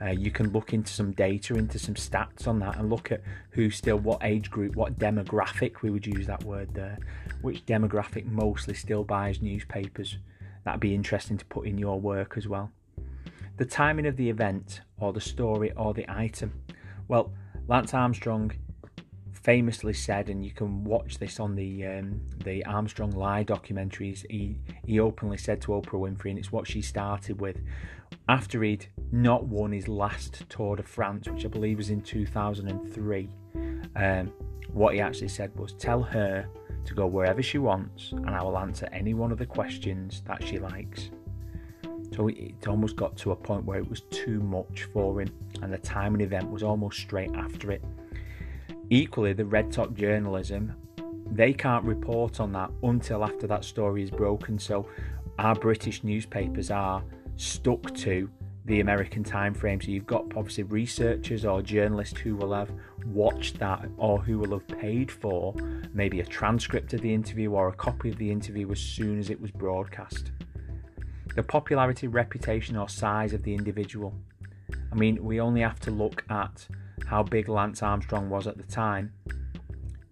Uh, 0.00 0.10
you 0.10 0.30
can 0.30 0.52
look 0.52 0.72
into 0.72 0.92
some 0.92 1.10
data, 1.10 1.56
into 1.56 1.80
some 1.80 1.96
stats 1.96 2.46
on 2.46 2.60
that, 2.60 2.76
and 2.76 2.88
look 2.88 3.10
at 3.10 3.20
who 3.50 3.70
still, 3.70 3.98
what 3.98 4.22
age 4.22 4.52
group, 4.52 4.76
what 4.76 4.96
demographic, 4.96 5.82
we 5.82 5.90
would 5.90 6.06
use 6.06 6.28
that 6.28 6.44
word 6.44 6.72
there, 6.72 6.96
which 7.42 7.66
demographic 7.66 8.24
mostly 8.24 8.72
still 8.72 9.02
buys 9.02 9.42
newspapers. 9.42 10.18
That'd 10.64 10.78
be 10.78 10.94
interesting 10.94 11.38
to 11.38 11.44
put 11.46 11.66
in 11.66 11.76
your 11.76 12.00
work 12.00 12.34
as 12.36 12.46
well. 12.46 12.70
The 13.56 13.64
timing 13.64 14.06
of 14.06 14.16
the 14.16 14.30
event, 14.30 14.82
or 15.00 15.12
the 15.12 15.20
story, 15.20 15.72
or 15.72 15.92
the 15.92 16.08
item. 16.08 16.52
Well, 17.08 17.32
Lance 17.66 17.94
Armstrong 17.94 18.52
famously 19.42 19.92
said, 19.92 20.28
and 20.28 20.44
you 20.44 20.50
can 20.50 20.84
watch 20.84 21.18
this 21.18 21.40
on 21.40 21.54
the 21.54 21.86
um, 21.86 22.20
the 22.44 22.64
Armstrong 22.66 23.10
Lie 23.12 23.44
documentaries. 23.44 24.24
He 24.30 24.56
he 24.84 25.00
openly 25.00 25.38
said 25.38 25.60
to 25.62 25.72
Oprah 25.72 26.00
Winfrey, 26.00 26.30
and 26.30 26.38
it's 26.38 26.52
what 26.52 26.66
she 26.66 26.82
started 26.82 27.40
with. 27.40 27.60
After 28.28 28.62
he'd 28.62 28.86
not 29.12 29.44
won 29.44 29.72
his 29.72 29.88
last 29.88 30.44
Tour 30.48 30.76
de 30.76 30.82
France, 30.82 31.28
which 31.28 31.44
I 31.44 31.48
believe 31.48 31.78
was 31.78 31.90
in 31.90 32.00
2003, 32.00 33.28
um, 33.96 34.32
what 34.72 34.94
he 34.94 35.00
actually 35.00 35.28
said 35.28 35.56
was, 35.56 35.72
"Tell 35.74 36.02
her 36.02 36.46
to 36.84 36.94
go 36.94 37.06
wherever 37.06 37.42
she 37.42 37.58
wants, 37.58 38.12
and 38.12 38.30
I 38.30 38.42
will 38.42 38.58
answer 38.58 38.88
any 38.92 39.14
one 39.14 39.32
of 39.32 39.38
the 39.38 39.46
questions 39.46 40.22
that 40.26 40.42
she 40.42 40.58
likes." 40.58 41.10
So 42.12 42.28
it 42.28 42.66
almost 42.66 42.96
got 42.96 43.16
to 43.18 43.30
a 43.30 43.36
point 43.36 43.64
where 43.64 43.78
it 43.78 43.88
was 43.88 44.00
too 44.10 44.40
much 44.40 44.84
for 44.92 45.20
him, 45.20 45.28
and 45.62 45.72
the 45.72 45.78
timing 45.78 46.20
event 46.20 46.50
was 46.50 46.62
almost 46.62 46.98
straight 46.98 47.34
after 47.34 47.70
it. 47.70 47.82
Equally, 48.90 49.32
the 49.32 49.44
red 49.44 49.70
top 49.70 49.94
journalism, 49.94 50.74
they 51.30 51.52
can't 51.52 51.84
report 51.84 52.40
on 52.40 52.52
that 52.52 52.70
until 52.82 53.24
after 53.24 53.46
that 53.46 53.64
story 53.64 54.02
is 54.02 54.10
broken. 54.10 54.58
So 54.58 54.88
our 55.38 55.54
British 55.54 56.02
newspapers 56.02 56.72
are 56.72 57.04
stuck 57.36 57.94
to 57.94 58.28
the 58.64 58.80
American 58.80 59.22
time 59.22 59.54
frame. 59.54 59.80
So 59.80 59.90
you've 59.90 60.06
got 60.06 60.24
obviously 60.36 60.64
researchers 60.64 61.44
or 61.44 61.62
journalists 61.62 62.18
who 62.18 62.34
will 62.34 62.52
have 62.52 62.70
watched 63.06 63.58
that 63.60 63.88
or 63.96 64.18
who 64.18 64.38
will 64.38 64.58
have 64.58 64.66
paid 64.66 65.10
for 65.10 65.54
maybe 65.94 66.20
a 66.20 66.26
transcript 66.26 66.92
of 66.92 67.00
the 67.00 67.14
interview 67.14 67.52
or 67.52 67.68
a 67.68 67.72
copy 67.72 68.10
of 68.10 68.18
the 68.18 68.30
interview 68.30 68.70
as 68.72 68.80
soon 68.80 69.18
as 69.18 69.30
it 69.30 69.40
was 69.40 69.52
broadcast. 69.52 70.32
The 71.36 71.44
popularity, 71.44 72.08
reputation, 72.08 72.76
or 72.76 72.88
size 72.88 73.32
of 73.32 73.44
the 73.44 73.54
individual. 73.54 74.14
I 74.92 74.96
mean, 74.96 75.22
we 75.24 75.40
only 75.40 75.60
have 75.60 75.78
to 75.80 75.92
look 75.92 76.24
at 76.28 76.66
how 77.06 77.22
big 77.22 77.48
Lance 77.48 77.82
Armstrong 77.82 78.30
was 78.30 78.46
at 78.46 78.56
the 78.56 78.64
time, 78.64 79.12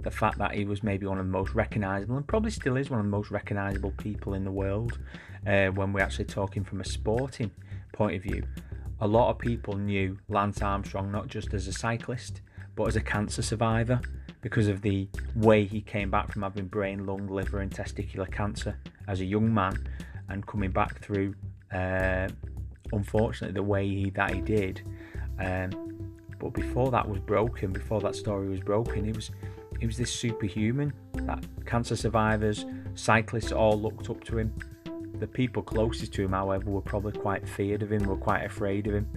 the 0.02 0.10
fact 0.10 0.38
that 0.38 0.54
he 0.54 0.64
was 0.64 0.82
maybe 0.82 1.06
one 1.06 1.18
of 1.18 1.26
the 1.26 1.32
most 1.32 1.54
recognisable 1.54 2.16
and 2.16 2.26
probably 2.26 2.50
still 2.50 2.76
is 2.76 2.88
one 2.88 3.00
of 3.00 3.06
the 3.06 3.10
most 3.10 3.30
recognisable 3.30 3.92
people 3.92 4.34
in 4.34 4.44
the 4.44 4.50
world 4.50 4.98
uh, 5.46 5.66
when 5.68 5.92
we're 5.92 6.02
actually 6.02 6.24
talking 6.24 6.64
from 6.64 6.80
a 6.80 6.84
sporting 6.84 7.50
point 7.92 8.16
of 8.16 8.22
view. 8.22 8.42
A 9.00 9.06
lot 9.06 9.30
of 9.30 9.38
people 9.38 9.76
knew 9.76 10.18
Lance 10.28 10.62
Armstrong 10.62 11.10
not 11.10 11.26
just 11.26 11.52
as 11.52 11.66
a 11.66 11.72
cyclist 11.72 12.42
but 12.76 12.86
as 12.86 12.96
a 12.96 13.00
cancer 13.00 13.42
survivor 13.42 14.00
because 14.40 14.68
of 14.68 14.82
the 14.82 15.08
way 15.34 15.64
he 15.64 15.80
came 15.80 16.10
back 16.10 16.32
from 16.32 16.42
having 16.42 16.66
brain, 16.66 17.04
lung, 17.04 17.26
liver, 17.26 17.60
and 17.60 17.72
testicular 17.72 18.30
cancer 18.30 18.78
as 19.08 19.20
a 19.20 19.24
young 19.24 19.52
man 19.52 19.76
and 20.28 20.46
coming 20.46 20.70
back 20.70 21.02
through, 21.02 21.34
uh, 21.74 22.28
unfortunately, 22.92 23.52
the 23.52 23.62
way 23.62 23.88
he, 23.88 24.10
that 24.10 24.32
he 24.32 24.40
did. 24.40 24.82
Um, 25.40 25.97
but 26.38 26.52
before 26.52 26.90
that 26.90 27.08
was 27.08 27.18
broken, 27.18 27.72
before 27.72 28.00
that 28.00 28.14
story 28.14 28.48
was 28.48 28.60
broken, 28.60 29.04
he 29.04 29.12
was 29.12 29.30
he 29.80 29.86
was 29.86 29.96
this 29.96 30.12
superhuman 30.12 30.92
that 31.14 31.44
cancer 31.64 31.94
survivors, 31.94 32.66
cyclists 32.94 33.52
all 33.52 33.80
looked 33.80 34.10
up 34.10 34.24
to 34.24 34.38
him. 34.38 34.52
The 35.20 35.26
people 35.26 35.62
closest 35.62 36.12
to 36.14 36.24
him, 36.24 36.32
however, 36.32 36.70
were 36.70 36.80
probably 36.80 37.12
quite 37.12 37.48
feared 37.48 37.82
of 37.82 37.92
him, 37.92 38.04
were 38.04 38.16
quite 38.16 38.44
afraid 38.44 38.86
of 38.88 38.94
him. 38.94 39.08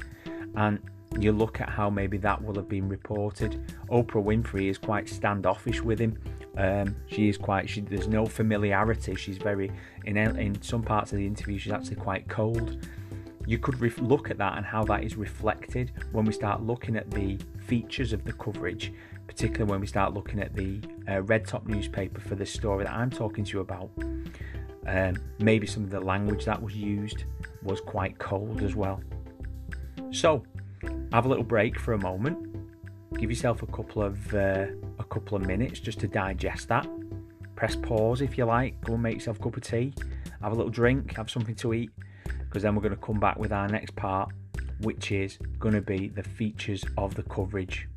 And 0.56 0.80
you 1.20 1.32
look 1.32 1.60
at 1.62 1.70
how 1.70 1.90
maybe 1.90 2.18
that 2.18 2.44
will 2.44 2.56
have 2.56 2.70
been 2.70 2.88
reported. 2.88 3.74
Oprah 3.90 4.24
Winfrey 4.24 4.70
is 4.70 4.78
quite 4.78 5.10
standoffish 5.10 5.82
with 5.82 6.00
him. 6.00 6.18
Um, 6.58 6.96
she 7.08 7.28
is 7.28 7.38
quite. 7.38 7.70
She, 7.70 7.82
there's 7.82 8.08
no 8.08 8.26
familiarity. 8.26 9.16
She's 9.16 9.38
very 9.38 9.72
in 10.06 10.18
in 10.18 10.62
some 10.62 10.84
parts 10.84 11.12
of 11.12 11.18
the 11.18 11.26
interview. 11.26 11.58
She's 11.58 11.72
actually 11.72 11.96
quite 11.96 12.28
cold 12.28 12.86
you 13.48 13.58
could 13.58 13.80
ref- 13.82 14.00
look 14.00 14.30
at 14.30 14.38
that 14.38 14.58
and 14.58 14.66
how 14.66 14.84
that 14.86 15.04
is 15.04 15.16
reflected 15.16 15.92
when 16.12 16.26
we 16.26 16.34
start 16.34 16.62
looking 16.62 16.96
at 16.96 17.10
the 17.12 17.40
features 17.66 18.14
of 18.14 18.24
the 18.24 18.34
coverage, 18.34 18.94
particularly 19.28 19.70
when 19.70 19.82
we 19.82 19.88
start 19.88 20.14
looking 20.14 20.40
at 20.40 20.54
the 20.56 20.82
uh, 21.10 21.22
red 21.24 21.46
top 21.46 21.68
newspaper 21.68 22.22
for 22.22 22.36
this 22.36 22.52
story 22.52 22.84
that 22.84 22.94
I'm 22.94 23.10
talking 23.10 23.44
to 23.44 23.52
you 23.54 23.60
about. 23.62 23.90
Um, 24.88 25.16
maybe 25.40 25.68
some 25.68 25.84
of 25.84 25.90
the 25.90 26.00
language 26.00 26.46
that 26.46 26.62
was 26.62 26.76
used 26.76 27.26
was 27.64 27.82
quite 27.82 28.18
cold 28.18 28.64
as 28.64 28.76
well. 28.76 29.02
So, 30.12 30.44
have 31.14 31.26
a 31.26 31.30
little 31.30 31.44
break 31.44 31.80
for 31.80 31.94
a 31.94 32.00
moment. 32.00 32.48
Give 33.18 33.30
yourself 33.30 33.62
a 33.62 33.68
couple 33.68 34.02
of 34.02 34.34
uh, 34.34 34.68
a 34.98 35.04
couple 35.04 35.38
of 35.38 35.46
minutes 35.46 35.80
just 35.80 36.00
to 36.00 36.08
digest 36.08 36.68
that. 36.70 36.88
Press 37.56 37.76
pause 37.76 38.22
if 38.22 38.38
you 38.38 38.46
like. 38.46 38.80
Go 38.82 38.94
and 38.94 39.04
make 39.04 39.16
yourself 39.16 39.40
a 39.40 39.44
cup 39.44 39.58
of 39.58 39.64
tea. 39.64 39.94
Have 40.42 40.54
a 40.54 40.56
little 40.56 40.72
drink. 40.72 41.16
Have 41.16 41.30
something 41.30 41.56
to 41.56 41.74
eat 41.74 41.92
because 42.52 42.64
then 42.64 42.76
we're 42.76 42.82
going 42.82 42.94
to 42.94 43.00
come 43.00 43.18
back 43.18 43.40
with 43.40 43.54
our 43.54 43.70
next 43.70 43.96
part, 43.96 44.30
which 44.82 45.14
is 45.14 45.38
going 45.58 45.74
to 45.74 45.80
be 45.80 46.10
the 46.10 46.22
features 46.22 46.84
of 46.98 47.16
the 47.16 47.24
coverage. 47.24 47.88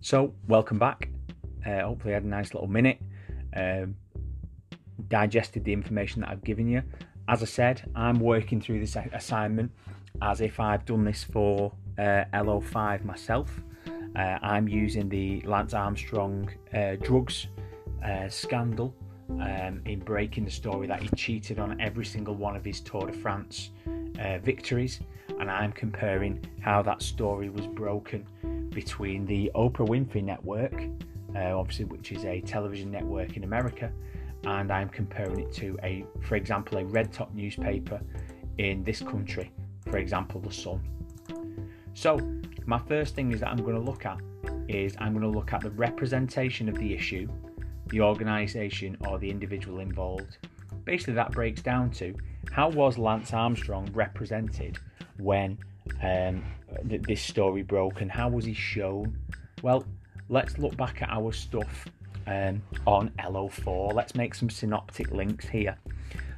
So, 0.00 0.32
welcome 0.48 0.78
back. 0.78 1.10
Uh, 1.64 1.82
hopefully, 1.82 2.14
I 2.14 2.16
had 2.16 2.24
a 2.24 2.28
nice 2.28 2.54
little 2.54 2.68
minute, 2.68 3.02
um, 3.54 3.96
digested 5.08 5.62
the 5.62 5.74
information 5.74 6.22
that 6.22 6.30
I've 6.30 6.42
given 6.42 6.66
you. 6.66 6.82
As 7.30 7.44
I 7.44 7.46
said, 7.46 7.88
I'm 7.94 8.18
working 8.18 8.60
through 8.60 8.80
this 8.80 8.96
assignment 9.12 9.70
as 10.20 10.40
if 10.40 10.58
I've 10.58 10.84
done 10.84 11.04
this 11.04 11.22
for 11.22 11.72
uh, 11.96 12.24
LO5 12.34 13.04
myself. 13.04 13.60
Uh, 14.16 14.18
I'm 14.42 14.66
using 14.66 15.08
the 15.08 15.40
Lance 15.42 15.72
Armstrong 15.72 16.50
uh, 16.74 16.96
drugs 17.00 17.46
uh, 18.04 18.28
scandal 18.28 18.96
um, 19.28 19.80
in 19.84 20.00
breaking 20.00 20.44
the 20.44 20.50
story 20.50 20.88
that 20.88 21.00
he 21.00 21.08
cheated 21.10 21.60
on 21.60 21.80
every 21.80 22.04
single 22.04 22.34
one 22.34 22.56
of 22.56 22.64
his 22.64 22.80
Tour 22.80 23.06
de 23.06 23.12
France 23.12 23.70
uh, 24.20 24.38
victories, 24.38 24.98
and 25.38 25.48
I'm 25.48 25.70
comparing 25.70 26.44
how 26.58 26.82
that 26.82 27.00
story 27.00 27.48
was 27.48 27.68
broken 27.68 28.26
between 28.70 29.24
the 29.24 29.52
Oprah 29.54 29.86
Winfrey 29.86 30.24
Network, 30.24 30.82
uh, 31.36 31.56
obviously, 31.56 31.84
which 31.84 32.10
is 32.10 32.24
a 32.24 32.40
television 32.40 32.90
network 32.90 33.36
in 33.36 33.44
America, 33.44 33.92
and 34.44 34.70
I'm 34.70 34.88
comparing 34.88 35.40
it 35.40 35.52
to 35.54 35.78
a, 35.82 36.04
for 36.22 36.36
example, 36.36 36.78
a 36.78 36.84
red 36.84 37.12
top 37.12 37.34
newspaper 37.34 38.00
in 38.58 38.84
this 38.84 39.00
country, 39.00 39.52
for 39.88 39.98
example, 39.98 40.40
the 40.40 40.52
Sun. 40.52 40.80
So, 41.94 42.18
my 42.66 42.78
first 42.78 43.14
thing 43.14 43.32
is 43.32 43.40
that 43.40 43.48
I'm 43.48 43.58
going 43.58 43.74
to 43.74 43.80
look 43.80 44.06
at 44.06 44.18
is 44.68 44.94
I'm 44.98 45.12
going 45.12 45.30
to 45.30 45.38
look 45.38 45.52
at 45.52 45.60
the 45.60 45.70
representation 45.70 46.68
of 46.68 46.76
the 46.76 46.94
issue, 46.94 47.28
the 47.88 48.00
organisation, 48.00 48.96
or 49.06 49.18
the 49.18 49.28
individual 49.28 49.80
involved. 49.80 50.38
Basically, 50.84 51.14
that 51.14 51.32
breaks 51.32 51.62
down 51.62 51.90
to 51.92 52.14
how 52.52 52.68
was 52.68 52.96
Lance 52.96 53.32
Armstrong 53.32 53.88
represented 53.92 54.78
when 55.18 55.58
um, 56.02 56.42
th- 56.88 57.02
this 57.02 57.20
story 57.20 57.62
broke, 57.62 58.00
and 58.00 58.10
how 58.10 58.28
was 58.28 58.44
he 58.44 58.54
shown? 58.54 59.18
Well, 59.62 59.84
let's 60.28 60.58
look 60.58 60.76
back 60.76 61.02
at 61.02 61.10
our 61.10 61.32
stuff 61.32 61.86
um, 62.26 62.62
on 62.86 63.10
LO4. 63.18 63.92
Let's 63.94 64.14
make 64.14 64.34
some 64.34 64.50
synoptic 64.50 65.10
links 65.10 65.46
here. 65.46 65.76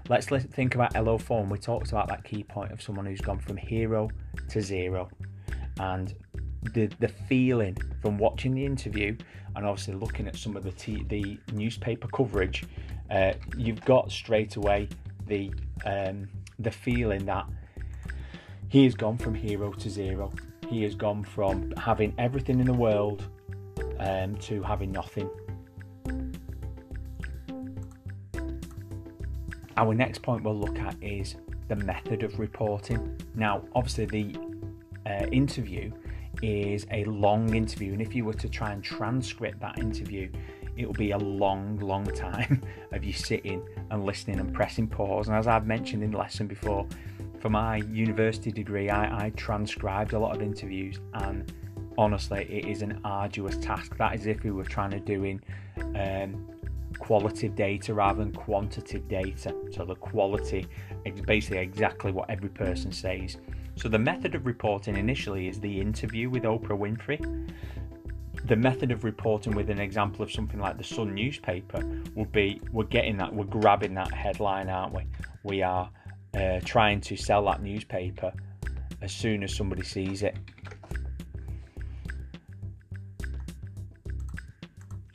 Let's 0.08 0.26
think 0.26 0.74
about 0.74 0.94
LO4, 0.94 1.42
and 1.42 1.50
we 1.50 1.58
talked 1.58 1.90
about 1.90 2.08
that 2.08 2.24
key 2.24 2.42
point 2.42 2.72
of 2.72 2.82
someone 2.82 3.06
who's 3.06 3.20
gone 3.20 3.38
from 3.38 3.56
hero 3.56 4.10
to 4.48 4.60
zero. 4.60 5.08
And 5.78 6.14
the 6.74 6.86
the 6.98 7.08
feeling 7.08 7.76
from 8.00 8.18
watching 8.18 8.54
the 8.54 8.64
interview 8.64 9.16
and 9.56 9.66
obviously 9.66 9.94
looking 9.94 10.28
at 10.28 10.36
some 10.36 10.56
of 10.56 10.64
the 10.64 10.72
t- 10.72 11.04
the 11.08 11.38
newspaper 11.52 12.08
coverage, 12.08 12.64
uh, 13.10 13.32
you've 13.56 13.84
got 13.84 14.10
straight 14.10 14.56
away 14.56 14.88
the 15.26 15.52
um, 15.84 16.28
the 16.58 16.70
feeling 16.70 17.24
that 17.26 17.46
he 18.68 18.84
has 18.84 18.94
gone 18.94 19.18
from 19.18 19.34
hero 19.34 19.72
to 19.72 19.90
zero. 19.90 20.32
He 20.68 20.82
has 20.84 20.94
gone 20.94 21.22
from 21.22 21.72
having 21.72 22.14
everything 22.18 22.60
in 22.60 22.66
the 22.66 22.72
world 22.72 23.24
um, 23.98 24.36
to 24.36 24.62
having 24.62 24.90
nothing. 24.90 25.28
Our 29.76 29.94
next 29.94 30.22
point 30.22 30.44
we'll 30.44 30.58
look 30.58 30.78
at 30.78 30.96
is 31.00 31.36
the 31.68 31.76
method 31.76 32.22
of 32.22 32.38
reporting. 32.38 33.16
Now, 33.34 33.62
obviously, 33.74 34.06
the 34.06 34.36
uh, 35.06 35.26
interview 35.32 35.90
is 36.42 36.86
a 36.90 37.04
long 37.04 37.54
interview, 37.54 37.92
and 37.92 38.02
if 38.02 38.14
you 38.14 38.24
were 38.24 38.34
to 38.34 38.48
try 38.48 38.72
and 38.72 38.82
transcript 38.82 39.60
that 39.60 39.78
interview, 39.78 40.30
it 40.76 40.86
will 40.86 40.94
be 40.94 41.10
a 41.10 41.18
long, 41.18 41.78
long 41.78 42.04
time 42.04 42.62
of 42.92 43.04
you 43.04 43.12
sitting 43.12 43.62
and 43.90 44.04
listening 44.04 44.40
and 44.40 44.52
pressing 44.52 44.88
pause. 44.88 45.28
And 45.28 45.36
as 45.36 45.46
I've 45.46 45.66
mentioned 45.66 46.02
in 46.02 46.12
the 46.12 46.18
lesson 46.18 46.46
before, 46.46 46.86
for 47.40 47.50
my 47.50 47.76
university 47.76 48.52
degree, 48.52 48.88
I, 48.88 49.26
I 49.26 49.30
transcribed 49.30 50.12
a 50.12 50.18
lot 50.18 50.34
of 50.36 50.42
interviews, 50.42 51.00
and 51.14 51.52
honestly, 51.98 52.46
it 52.48 52.66
is 52.66 52.82
an 52.82 53.00
arduous 53.04 53.56
task. 53.58 53.96
That 53.96 54.14
is 54.14 54.26
if 54.26 54.44
we 54.44 54.50
were 54.50 54.64
trying 54.64 54.90
to 54.90 55.00
doing 55.00 55.40
um, 55.94 56.51
qualitative 56.98 57.54
data 57.54 57.94
rather 57.94 58.18
than 58.24 58.32
quantitative 58.32 59.08
data. 59.08 59.54
So 59.70 59.84
the 59.84 59.94
quality 59.94 60.66
is 61.04 61.20
basically 61.20 61.58
exactly 61.58 62.12
what 62.12 62.30
every 62.30 62.48
person 62.48 62.92
says. 62.92 63.36
So 63.76 63.88
the 63.88 63.98
method 63.98 64.34
of 64.34 64.46
reporting 64.46 64.96
initially 64.96 65.48
is 65.48 65.58
the 65.60 65.80
interview 65.80 66.28
with 66.28 66.42
Oprah 66.44 66.78
Winfrey. 66.78 67.50
The 68.44 68.56
method 68.56 68.90
of 68.90 69.04
reporting 69.04 69.54
with 69.54 69.70
an 69.70 69.78
example 69.78 70.22
of 70.22 70.32
something 70.32 70.58
like 70.58 70.76
the 70.76 70.84
Sun 70.84 71.14
newspaper 71.14 71.82
would 72.14 72.32
be 72.32 72.60
we're 72.72 72.84
getting 72.84 73.16
that, 73.18 73.32
we're 73.32 73.44
grabbing 73.44 73.94
that 73.94 74.12
headline, 74.12 74.68
aren't 74.68 74.94
we? 74.94 75.02
We 75.44 75.62
are 75.62 75.88
uh, 76.34 76.60
trying 76.64 77.00
to 77.02 77.16
sell 77.16 77.44
that 77.46 77.62
newspaper 77.62 78.32
as 79.00 79.12
soon 79.12 79.42
as 79.42 79.54
somebody 79.54 79.82
sees 79.82 80.22
it. 80.22 80.36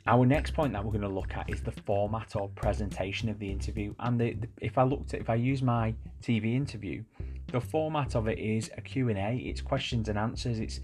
Our 0.08 0.24
next 0.24 0.54
point 0.54 0.72
that 0.72 0.82
we're 0.82 0.92
going 0.92 1.02
to 1.02 1.08
look 1.08 1.36
at 1.36 1.50
is 1.50 1.60
the 1.60 1.70
format 1.70 2.34
or 2.34 2.48
presentation 2.48 3.28
of 3.28 3.38
the 3.38 3.50
interview. 3.50 3.94
And 4.00 4.18
the, 4.18 4.32
the, 4.32 4.48
if 4.62 4.78
I 4.78 4.84
looked 4.84 5.12
at, 5.12 5.20
if 5.20 5.28
I 5.28 5.34
use 5.34 5.60
my 5.60 5.94
TV 6.22 6.54
interview, 6.54 7.04
the 7.52 7.60
format 7.60 8.14
of 8.14 8.26
it 8.26 8.38
is 8.38 8.70
a 8.78 8.80
Q&A, 8.80 9.36
it's 9.36 9.60
questions 9.60 10.08
and 10.08 10.18
answers, 10.18 10.60
it's 10.60 10.80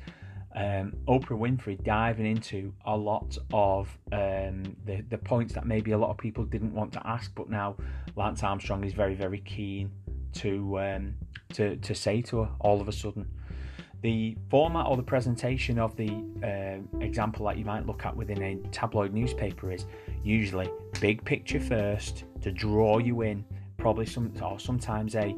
um, 0.55 0.93
Oprah 1.09 1.39
Winfrey 1.39 1.83
diving 1.83 2.27
into 2.27 2.75
a 2.85 2.95
lot 2.95 3.39
of 3.51 3.89
um, 4.13 4.77
the, 4.85 5.03
the 5.09 5.17
points 5.17 5.55
that 5.55 5.65
maybe 5.65 5.93
a 5.93 5.99
lot 5.99 6.11
of 6.11 6.19
people 6.19 6.45
didn't 6.45 6.75
want 6.75 6.93
to 6.93 7.07
ask, 7.07 7.35
but 7.35 7.49
now 7.49 7.77
Lance 8.17 8.43
Armstrong 8.43 8.85
is 8.85 8.93
very, 8.93 9.15
very 9.15 9.41
keen 9.41 9.91
to 10.35 10.79
um, 10.81 11.15
to, 11.55 11.77
to 11.77 11.95
say 11.95 12.21
to 12.21 12.43
her 12.43 12.51
all 12.61 12.79
of 12.79 12.89
a 12.89 12.93
sudden. 12.93 13.27
The 14.05 14.37
format 14.51 14.87
or 14.87 14.99
the 14.99 15.03
presentation 15.03 15.79
of 15.79 15.97
the 15.97 16.11
uh, 16.45 17.03
example 17.03 17.47
that 17.47 17.57
you 17.57 17.65
might 17.65 17.87
look 17.87 18.05
at 18.05 18.15
within 18.15 18.43
a 18.43 18.57
tabloid 18.69 19.15
newspaper 19.15 19.73
is 19.73 19.87
usually 20.23 20.69
big 21.01 21.25
picture 21.25 21.59
first 21.59 22.25
to 22.43 22.53
draw 22.53 22.99
you 22.99 23.23
in, 23.23 23.47
probably 23.79 24.05
some 24.05 24.31
or 24.43 24.61
sometimes 24.61 25.15
a 25.15 25.35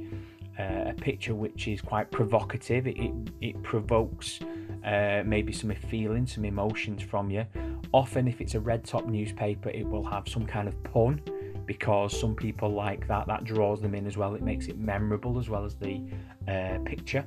uh, 0.58 0.90
a 0.90 0.94
picture 0.94 1.32
which 1.32 1.68
is 1.68 1.80
quite 1.80 2.11
provocative. 2.11 2.88
It, 2.88 2.99
it, 2.99 3.12
it 3.40 3.62
provokes 3.62 4.40
uh, 4.85 5.23
maybe 5.25 5.52
some 5.52 5.73
feelings, 5.73 6.35
some 6.35 6.44
emotions 6.44 7.04
from 7.04 7.30
you. 7.30 7.46
Often, 7.93 8.26
if 8.26 8.40
it's 8.40 8.56
a 8.56 8.60
red 8.60 8.84
top 8.84 9.06
newspaper, 9.06 9.69
it 9.69 9.86
will 9.86 10.04
have 10.06 10.26
some 10.26 10.45
kind 10.45 10.67
of 10.67 10.82
pun 10.82 11.23
because 11.67 12.19
some 12.19 12.34
people 12.34 12.71
like 12.71 13.06
that. 13.06 13.28
That 13.28 13.45
draws 13.45 13.80
them 13.80 13.95
in 13.95 14.08
as 14.08 14.17
well. 14.17 14.34
It 14.34 14.43
makes 14.43 14.67
it 14.67 14.76
memorable 14.76 15.38
as 15.38 15.49
well 15.49 15.64
as 15.64 15.76
the 15.76 16.02
uh, 16.49 16.78
picture. 16.84 17.25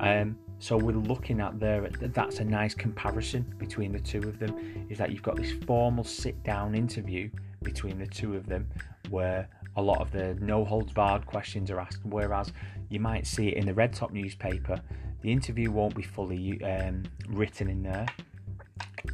Um, 0.00 0.36
so 0.64 0.78
we're 0.78 0.92
looking 0.92 1.40
at 1.42 1.60
there. 1.60 1.86
That's 2.00 2.38
a 2.38 2.44
nice 2.44 2.72
comparison 2.72 3.42
between 3.58 3.92
the 3.92 3.98
two 4.00 4.20
of 4.20 4.38
them. 4.38 4.86
Is 4.88 4.96
that 4.96 5.12
you've 5.12 5.22
got 5.22 5.36
this 5.36 5.52
formal 5.66 6.04
sit-down 6.04 6.74
interview 6.74 7.28
between 7.62 7.98
the 7.98 8.06
two 8.06 8.34
of 8.34 8.46
them, 8.46 8.66
where 9.10 9.46
a 9.76 9.82
lot 9.82 10.00
of 10.00 10.10
the 10.10 10.36
no 10.40 10.64
holds 10.64 10.90
barred 10.94 11.26
questions 11.26 11.70
are 11.70 11.78
asked. 11.78 12.00
Whereas 12.04 12.50
you 12.88 12.98
might 12.98 13.26
see 13.26 13.48
it 13.48 13.58
in 13.58 13.66
the 13.66 13.74
red 13.74 13.92
top 13.92 14.10
newspaper, 14.10 14.80
the 15.20 15.30
interview 15.30 15.70
won't 15.70 15.94
be 15.94 16.02
fully 16.02 16.64
um, 16.64 17.02
written 17.28 17.68
in 17.68 17.82
there. 17.82 18.06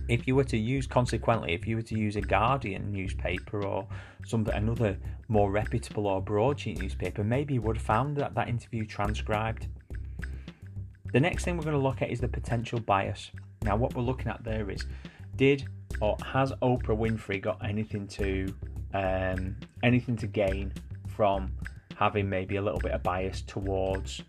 If 0.09 0.29
you 0.29 0.37
were 0.37 0.45
to 0.45 0.57
use, 0.57 0.87
consequently, 0.87 1.53
if 1.53 1.67
you 1.67 1.75
were 1.75 1.83
to 1.83 1.99
use 1.99 2.15
a 2.15 2.21
Guardian 2.21 2.93
newspaper 2.93 3.67
or 3.67 3.89
some 4.25 4.47
another 4.55 4.97
more 5.27 5.51
reputable 5.51 6.07
or 6.07 6.23
broadsheet 6.23 6.81
newspaper, 6.81 7.25
maybe 7.25 7.55
you 7.55 7.63
would 7.63 7.79
have 7.79 7.85
found 7.85 8.17
that 8.19 8.37
that 8.37 8.49
interview 8.49 8.87
transcribed 8.87 9.67
the 11.13 11.21
next 11.21 11.45
thing 11.45 11.57
we're 11.57 11.65
going 11.65 11.77
to 11.77 11.83
look 11.83 12.03
at 12.03 12.11
is 12.11 12.21
the 12.21 12.29
potential 12.29 12.81
bias. 12.81 13.31
Now, 13.63 13.77
what 13.77 13.95
we're 13.95 14.03
looking 14.03 14.29
at 14.29 14.43
there 14.45 14.71
is 14.71 14.87
did 15.37 15.67
or 16.01 16.17
has 16.25 16.53
Oprah 16.63 16.97
Winfrey 16.97 17.41
got 17.41 17.65
anything 17.65 18.07
to 18.09 18.55
um, 18.95 19.57
anything 19.83 20.17
to 20.17 20.27
gain 20.27 20.73
from 21.09 21.53
having 21.97 22.29
maybe 22.29 22.57
a 22.57 22.63
little 22.63 22.81
bit 22.81 22.93
of 22.93 23.03
bias 23.03 23.43
towards 23.43 24.23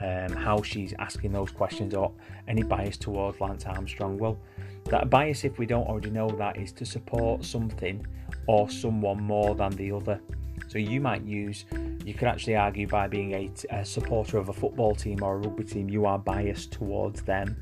um, 0.00 0.30
how 0.30 0.62
she's 0.62 0.92
asking 0.98 1.32
those 1.32 1.50
questions 1.50 1.94
or 1.94 2.12
any 2.48 2.62
bias 2.62 2.96
towards 2.96 3.40
Lance 3.40 3.64
Armstrong? 3.64 4.18
Well, 4.18 4.38
that 4.86 5.08
bias, 5.08 5.44
if 5.44 5.58
we 5.58 5.66
don't 5.66 5.86
already 5.86 6.10
know 6.10 6.28
that, 6.28 6.58
is 6.58 6.72
to 6.72 6.84
support 6.84 7.44
something 7.44 8.06
or 8.46 8.68
someone 8.68 9.22
more 9.22 9.54
than 9.54 9.70
the 9.72 9.92
other. 9.92 10.20
So 10.68 10.78
you 10.78 11.00
might 11.00 11.24
use, 11.24 11.64
you 12.04 12.14
could 12.14 12.28
actually 12.28 12.56
argue 12.56 12.86
by 12.86 13.08
being 13.08 13.32
a, 13.32 13.50
a 13.70 13.84
supporter 13.84 14.36
of 14.38 14.50
a 14.50 14.52
football 14.52 14.94
team 14.94 15.22
or 15.22 15.36
a 15.36 15.38
rugby 15.38 15.64
team, 15.64 15.88
you 15.88 16.04
are 16.04 16.18
biased 16.18 16.70
towards 16.72 17.22
them 17.22 17.56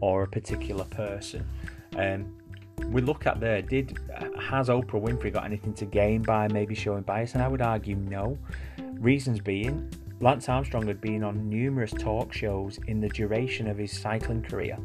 or 0.00 0.22
a 0.22 0.28
particular 0.28 0.84
person. 0.84 1.48
Um, 1.96 2.36
we 2.88 3.00
look 3.00 3.26
at 3.26 3.40
there, 3.40 3.62
did 3.62 3.98
has 4.38 4.68
Oprah 4.68 5.00
Winfrey 5.02 5.32
got 5.32 5.44
anything 5.44 5.72
to 5.74 5.86
gain 5.86 6.22
by 6.22 6.46
maybe 6.48 6.74
showing 6.74 7.02
bias? 7.02 7.32
And 7.32 7.42
I 7.42 7.48
would 7.48 7.62
argue 7.62 7.96
no. 7.96 8.38
Reasons 8.98 9.40
being, 9.40 9.90
Lance 10.20 10.48
Armstrong 10.48 10.86
had 10.86 11.00
been 11.00 11.24
on 11.24 11.48
numerous 11.48 11.92
talk 11.92 12.34
shows 12.34 12.78
in 12.86 13.00
the 13.00 13.08
duration 13.08 13.66
of 13.66 13.78
his 13.78 13.98
cycling 13.98 14.42
career 14.42 14.76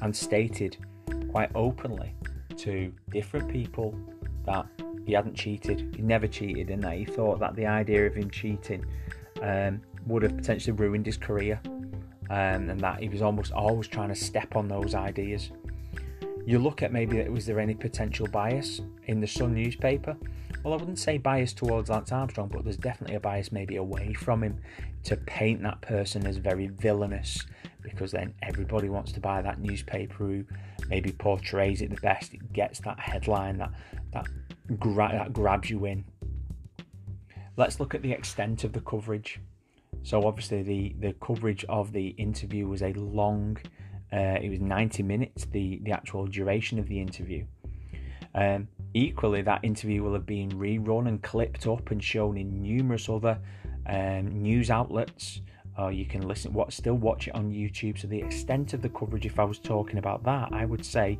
and 0.00 0.14
stated 0.14 0.76
quite 1.28 1.50
openly 1.56 2.14
to 2.56 2.92
different 3.10 3.48
people 3.48 3.98
that 4.46 4.66
he 5.06 5.12
hadn't 5.12 5.34
cheated. 5.34 5.94
He 5.96 6.02
never 6.02 6.26
cheated, 6.26 6.70
and 6.70 6.82
that 6.82 6.94
he 6.94 7.04
thought 7.04 7.40
that 7.40 7.54
the 7.56 7.66
idea 7.66 8.06
of 8.06 8.14
him 8.14 8.30
cheating 8.30 8.84
um, 9.42 9.80
would 10.06 10.22
have 10.22 10.36
potentially 10.36 10.76
ruined 10.76 11.06
his 11.06 11.16
career, 11.16 11.60
um, 12.30 12.70
and 12.70 12.80
that 12.80 13.00
he 13.00 13.08
was 13.08 13.22
almost 13.22 13.52
always 13.52 13.88
trying 13.88 14.08
to 14.08 14.14
step 14.14 14.56
on 14.56 14.68
those 14.68 14.94
ideas. 14.94 15.50
You 16.46 16.58
look 16.58 16.82
at 16.82 16.92
maybe 16.92 17.26
was 17.28 17.46
there 17.46 17.58
any 17.58 17.74
potential 17.74 18.26
bias 18.26 18.82
in 19.04 19.20
the 19.20 19.26
Sun 19.26 19.54
newspaper? 19.54 20.16
Well, 20.62 20.72
I 20.72 20.76
wouldn't 20.76 20.98
say 20.98 21.18
bias 21.18 21.52
towards 21.52 21.90
Lance 21.90 22.12
Armstrong, 22.12 22.48
but 22.48 22.64
there's 22.64 22.78
definitely 22.78 23.16
a 23.16 23.20
bias 23.20 23.52
maybe 23.52 23.76
away 23.76 24.14
from 24.14 24.42
him 24.42 24.58
to 25.04 25.16
paint 25.16 25.62
that 25.62 25.82
person 25.82 26.26
as 26.26 26.38
very 26.38 26.68
villainous 26.68 27.44
because 27.82 28.12
then 28.12 28.32
everybody 28.42 28.88
wants 28.88 29.12
to 29.12 29.20
buy 29.20 29.42
that 29.42 29.60
newspaper 29.60 30.14
who 30.14 30.44
maybe 30.88 31.12
portrays 31.12 31.82
it 31.82 31.90
the 31.90 32.00
best. 32.00 32.32
It 32.32 32.52
gets 32.52 32.80
that 32.80 32.98
headline, 32.98 33.58
that 33.58 33.72
that 34.14 34.26
gra- 34.78 35.12
that 35.12 35.32
grabs 35.32 35.68
you 35.68 35.84
in. 35.84 36.04
Let's 37.56 37.78
look 37.78 37.94
at 37.94 38.02
the 38.02 38.12
extent 38.12 38.64
of 38.64 38.72
the 38.72 38.80
coverage. 38.80 39.40
So 40.02 40.26
obviously 40.26 40.62
the 40.62 40.96
the 40.98 41.12
coverage 41.14 41.64
of 41.68 41.92
the 41.92 42.08
interview 42.08 42.66
was 42.66 42.82
a 42.82 42.92
long. 42.94 43.58
Uh, 44.12 44.38
it 44.40 44.48
was 44.48 44.60
90 44.60 45.02
minutes. 45.02 45.46
The 45.46 45.80
the 45.82 45.92
actual 45.92 46.26
duration 46.26 46.78
of 46.78 46.88
the 46.88 47.00
interview. 47.00 47.44
Um, 48.34 48.68
equally, 48.94 49.42
that 49.42 49.64
interview 49.64 50.02
will 50.02 50.14
have 50.14 50.26
been 50.26 50.50
rerun 50.50 51.06
and 51.06 51.22
clipped 51.22 51.66
up 51.66 51.90
and 51.90 52.02
shown 52.02 52.36
in 52.36 52.62
numerous 52.62 53.08
other 53.08 53.38
um, 53.86 54.42
news 54.42 54.70
outlets. 54.70 55.40
Or 55.76 55.90
you 55.90 56.04
can 56.04 56.26
listen, 56.26 56.52
what 56.52 56.72
still 56.72 56.94
watch 56.94 57.26
it 57.28 57.34
on 57.34 57.50
YouTube. 57.50 57.98
So 57.98 58.06
the 58.06 58.20
extent 58.20 58.74
of 58.74 58.82
the 58.82 58.88
coverage, 58.88 59.26
if 59.26 59.40
I 59.40 59.44
was 59.44 59.58
talking 59.58 59.98
about 59.98 60.22
that, 60.24 60.52
I 60.52 60.64
would 60.64 60.84
say 60.84 61.18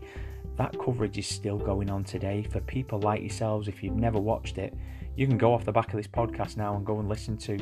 that 0.56 0.78
coverage 0.78 1.18
is 1.18 1.26
still 1.26 1.58
going 1.58 1.90
on 1.90 2.04
today 2.04 2.42
for 2.42 2.60
people 2.60 3.00
like 3.00 3.20
yourselves. 3.20 3.66
If 3.66 3.82
you've 3.82 3.96
never 3.96 4.20
watched 4.20 4.58
it, 4.58 4.74
you 5.16 5.26
can 5.26 5.38
go 5.38 5.52
off 5.52 5.64
the 5.64 5.72
back 5.72 5.88
of 5.88 5.96
this 5.96 6.06
podcast 6.06 6.56
now 6.56 6.76
and 6.76 6.84
go 6.84 6.98
and 6.98 7.08
listen 7.08 7.36
to 7.38 7.58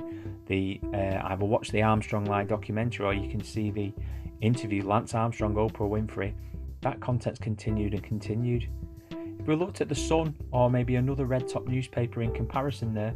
the 0.46 0.81
uh, 0.94 1.20
either 1.24 1.44
watch 1.44 1.70
the 1.70 1.83
Armstrong 1.83 2.24
Lie 2.24 2.44
documentary 2.44 3.07
or 3.07 3.14
you 3.14 3.31
can 3.31 3.42
see 3.42 3.70
the 3.70 3.92
interview 4.40 4.87
Lance 4.87 5.14
Armstrong, 5.14 5.55
Oprah 5.55 5.88
Winfrey. 5.88 6.35
That 6.83 7.00
content's 7.00 7.38
continued 7.38 7.94
and 7.94 8.02
continued. 8.02 8.68
If 9.11 9.46
we 9.46 9.55
looked 9.55 9.81
at 9.81 9.88
the 9.88 9.94
Sun 9.94 10.35
or 10.50 10.70
maybe 10.70 10.96
another 10.96 11.26
red 11.26 11.48
top 11.48 11.66
newspaper 11.66 12.22
in 12.22 12.33
comparison, 12.33 12.94
there, 12.94 13.14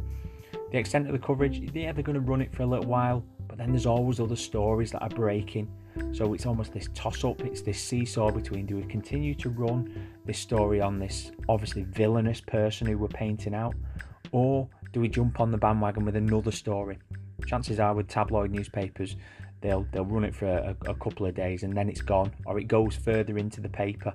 the 0.71 0.77
extent 0.77 1.07
of 1.07 1.13
the 1.13 1.19
coverage, 1.19 1.59
yeah, 1.73 1.91
they're 1.91 2.03
going 2.03 2.15
to 2.15 2.21
run 2.21 2.41
it 2.41 2.53
for 2.53 2.63
a 2.63 2.65
little 2.65 2.87
while, 2.87 3.23
but 3.47 3.57
then 3.57 3.71
there's 3.71 3.85
always 3.85 4.19
other 4.19 4.35
stories 4.35 4.91
that 4.91 5.01
are 5.01 5.09
breaking 5.09 5.69
So 6.13 6.33
it's 6.33 6.45
almost 6.45 6.73
this 6.73 6.89
toss 6.93 7.23
up, 7.23 7.41
it's 7.41 7.61
this 7.61 7.79
seesaw 7.79 8.31
between 8.31 8.65
do 8.65 8.77
we 8.77 8.83
continue 8.83 9.35
to 9.35 9.49
run 9.49 10.07
this 10.25 10.39
story 10.39 10.81
on 10.81 10.99
this 10.99 11.31
obviously 11.47 11.83
villainous 11.83 12.41
person 12.41 12.87
who 12.87 12.97
we're 12.97 13.07
painting 13.07 13.53
out, 13.53 13.75
or 14.31 14.67
do 14.93 14.99
we 14.99 15.09
jump 15.09 15.39
on 15.39 15.51
the 15.51 15.57
bandwagon 15.57 16.05
with 16.05 16.15
another 16.15 16.51
story? 16.51 16.97
Chances 17.45 17.79
are 17.79 17.93
with 17.93 18.07
tabloid 18.07 18.51
newspapers, 18.51 19.15
they'll 19.61 19.85
they'll 19.91 20.05
run 20.05 20.23
it 20.23 20.35
for 20.35 20.47
a, 20.47 20.75
a 20.87 20.95
couple 20.95 21.25
of 21.25 21.35
days 21.35 21.63
and 21.63 21.75
then 21.75 21.89
it's 21.89 22.01
gone, 22.01 22.31
or 22.45 22.57
it 22.57 22.67
goes 22.67 22.95
further 22.95 23.37
into 23.37 23.61
the 23.61 23.69
paper, 23.69 24.13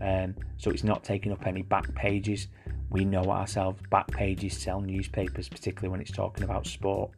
um, 0.00 0.34
so 0.56 0.70
it's 0.70 0.84
not 0.84 1.04
taking 1.04 1.32
up 1.32 1.46
any 1.46 1.62
back 1.62 1.94
pages. 1.94 2.48
We 2.90 3.04
know 3.04 3.24
ourselves, 3.24 3.82
back 3.90 4.08
pages 4.08 4.56
sell 4.56 4.80
newspapers, 4.80 5.48
particularly 5.48 5.90
when 5.90 6.00
it's 6.00 6.12
talking 6.12 6.44
about 6.44 6.66
sport. 6.66 7.10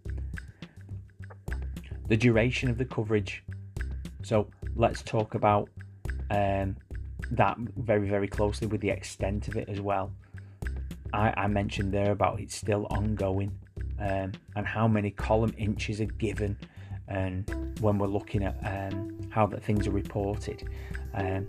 The 2.09 2.16
duration 2.16 2.71
of 2.71 2.79
the 2.79 2.85
coverage. 2.85 3.42
So 4.27 4.49
let's 4.75 5.03
talk 5.03 5.37
about 5.37 5.69
um, 6.33 6.75
that 7.31 7.57
very, 7.77 8.09
very 8.09 8.27
closely 8.27 8.67
with 8.67 8.81
the 8.81 8.91
extent 8.91 9.47
of 9.47 9.57
it 9.57 9.69
as 9.69 9.81
well. 9.81 10.11
I, 11.12 11.33
I 11.37 11.47
mentioned 11.47 11.93
there 11.93 12.11
about 12.11 12.41
it's 12.41 12.57
still 12.57 12.89
ongoing 12.91 13.57
um, 14.01 14.33
and 14.57 14.67
how 14.67 14.89
many 14.89 15.12
column 15.12 15.55
inches 15.57 16.01
are 16.01 16.07
given 16.19 16.59
and 17.07 17.49
when 17.79 17.99
we're 17.99 18.09
looking 18.09 18.43
at 18.43 18.57
um, 18.65 19.17
how 19.31 19.47
that 19.47 19.62
things 19.62 19.87
are 19.87 19.93
reported. 19.93 20.69
Um, 21.15 21.47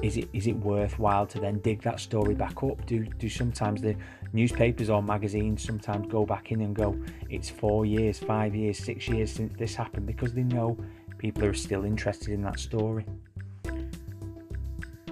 is 0.00 0.16
it 0.16 0.28
is 0.32 0.46
it 0.46 0.52
worthwhile 0.52 1.26
to 1.26 1.40
then 1.40 1.58
dig 1.60 1.82
that 1.82 1.98
story 1.98 2.36
back 2.36 2.62
up? 2.62 2.86
Do 2.86 3.04
do 3.04 3.28
sometimes 3.28 3.80
the 3.82 3.96
newspapers 4.32 4.88
or 4.88 5.02
magazines 5.02 5.64
sometimes 5.64 6.06
go 6.08 6.24
back 6.24 6.52
in 6.52 6.60
and 6.60 6.76
go, 6.76 6.96
it's 7.28 7.50
four 7.50 7.84
years, 7.86 8.20
five 8.20 8.54
years, 8.54 8.78
six 8.78 9.08
years 9.08 9.32
since 9.32 9.52
this 9.58 9.74
happened 9.74 10.06
because 10.06 10.32
they 10.32 10.42
know 10.44 10.76
people 11.24 11.46
are 11.46 11.54
still 11.54 11.86
interested 11.86 12.28
in 12.28 12.42
that 12.42 12.60
story. 12.60 13.06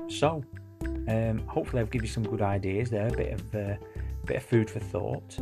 So, 0.09 0.45
um, 1.09 1.39
hopefully, 1.47 1.81
I've 1.81 1.91
given 1.91 2.05
you 2.05 2.13
some 2.13 2.23
good 2.23 2.43
ideas 2.43 2.91
there, 2.91 3.09
a 3.09 3.17
bit 3.17 3.33
of 3.33 3.55
uh, 3.55 3.77
bit 4.27 4.37
of 4.37 4.43
food 4.43 4.69
for 4.69 4.79
thought. 4.79 5.39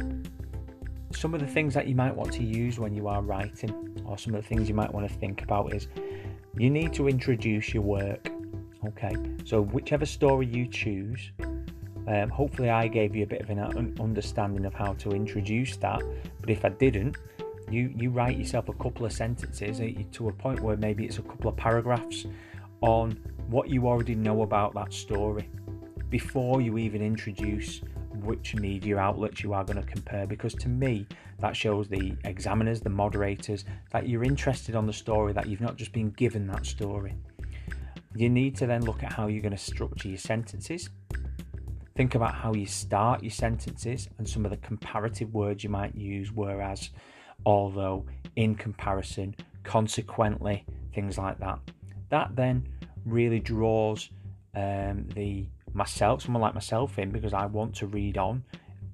Some 1.10 1.34
of 1.34 1.40
the 1.40 1.46
things 1.56 1.74
that 1.74 1.88
you 1.88 1.96
might 1.96 2.14
want 2.14 2.32
to 2.34 2.44
use 2.44 2.78
when 2.78 2.94
you 2.94 3.08
are 3.08 3.20
writing, 3.20 3.72
or 4.04 4.16
some 4.16 4.32
of 4.36 4.42
the 4.42 4.48
things 4.48 4.68
you 4.68 4.76
might 4.76 4.94
want 4.94 5.08
to 5.10 5.14
think 5.18 5.42
about, 5.42 5.74
is 5.74 5.88
you 6.56 6.70
need 6.70 6.92
to 6.92 7.08
introduce 7.08 7.74
your 7.74 7.82
work. 7.82 8.30
Okay, 8.86 9.16
so 9.44 9.62
whichever 9.62 10.06
story 10.06 10.46
you 10.46 10.68
choose, 10.68 11.32
um, 12.06 12.28
hopefully, 12.30 12.70
I 12.70 12.86
gave 12.86 13.16
you 13.16 13.24
a 13.24 13.26
bit 13.26 13.40
of 13.40 13.50
an 13.50 13.58
understanding 13.98 14.64
of 14.66 14.74
how 14.74 14.92
to 15.02 15.10
introduce 15.10 15.76
that. 15.78 16.00
But 16.40 16.48
if 16.48 16.64
I 16.64 16.68
didn't, 16.68 17.16
you 17.70 17.92
you 17.96 18.10
write 18.10 18.36
yourself 18.36 18.68
a 18.68 18.72
couple 18.74 19.06
of 19.06 19.12
sentences 19.12 19.80
eh, 19.80 19.92
to 20.12 20.28
a 20.28 20.32
point 20.32 20.60
where 20.60 20.76
maybe 20.76 21.04
it's 21.04 21.18
a 21.18 21.22
couple 21.22 21.48
of 21.48 21.56
paragraphs 21.56 22.26
on 22.80 23.12
what 23.48 23.68
you 23.68 23.86
already 23.86 24.14
know 24.14 24.42
about 24.42 24.74
that 24.74 24.92
story 24.92 25.48
before 26.08 26.60
you 26.60 26.78
even 26.78 27.02
introduce 27.02 27.80
which 28.24 28.54
media 28.54 28.98
outlets 28.98 29.42
you 29.42 29.52
are 29.52 29.64
going 29.64 29.76
to 29.76 29.86
compare. 29.86 30.26
Because 30.26 30.54
to 30.54 30.68
me 30.68 31.06
that 31.38 31.56
shows 31.56 31.88
the 31.88 32.14
examiners 32.24 32.80
the 32.80 32.90
moderators 32.90 33.64
that 33.92 34.08
you're 34.08 34.24
interested 34.24 34.74
on 34.74 34.86
the 34.86 34.92
story 34.92 35.32
that 35.32 35.48
you've 35.48 35.60
not 35.60 35.76
just 35.76 35.92
been 35.92 36.10
given 36.10 36.46
that 36.48 36.66
story. 36.66 37.14
You 38.14 38.28
need 38.28 38.56
to 38.56 38.66
then 38.66 38.84
look 38.84 39.02
at 39.02 39.12
how 39.12 39.28
you're 39.28 39.42
going 39.42 39.56
to 39.56 39.58
structure 39.58 40.08
your 40.08 40.18
sentences 40.18 40.90
think 42.00 42.14
about 42.14 42.34
how 42.34 42.54
you 42.54 42.64
start 42.64 43.22
your 43.22 43.30
sentences 43.30 44.08
and 44.16 44.26
some 44.26 44.46
of 44.46 44.50
the 44.50 44.56
comparative 44.58 45.34
words 45.34 45.62
you 45.62 45.68
might 45.68 45.94
use 45.94 46.32
whereas 46.32 46.88
although 47.46 48.04
in 48.36 48.54
comparison 48.54 49.34
consequently 49.64 50.64
things 50.94 51.18
like 51.18 51.38
that 51.38 51.58
that 52.08 52.34
then 52.34 52.66
really 53.04 53.40
draws 53.40 54.10
um, 54.54 55.06
the 55.14 55.46
myself, 55.72 56.22
someone 56.22 56.42
like 56.42 56.54
myself, 56.54 56.98
in 56.98 57.10
because 57.10 57.32
I 57.32 57.46
want 57.46 57.74
to 57.76 57.86
read 57.86 58.18
on. 58.18 58.44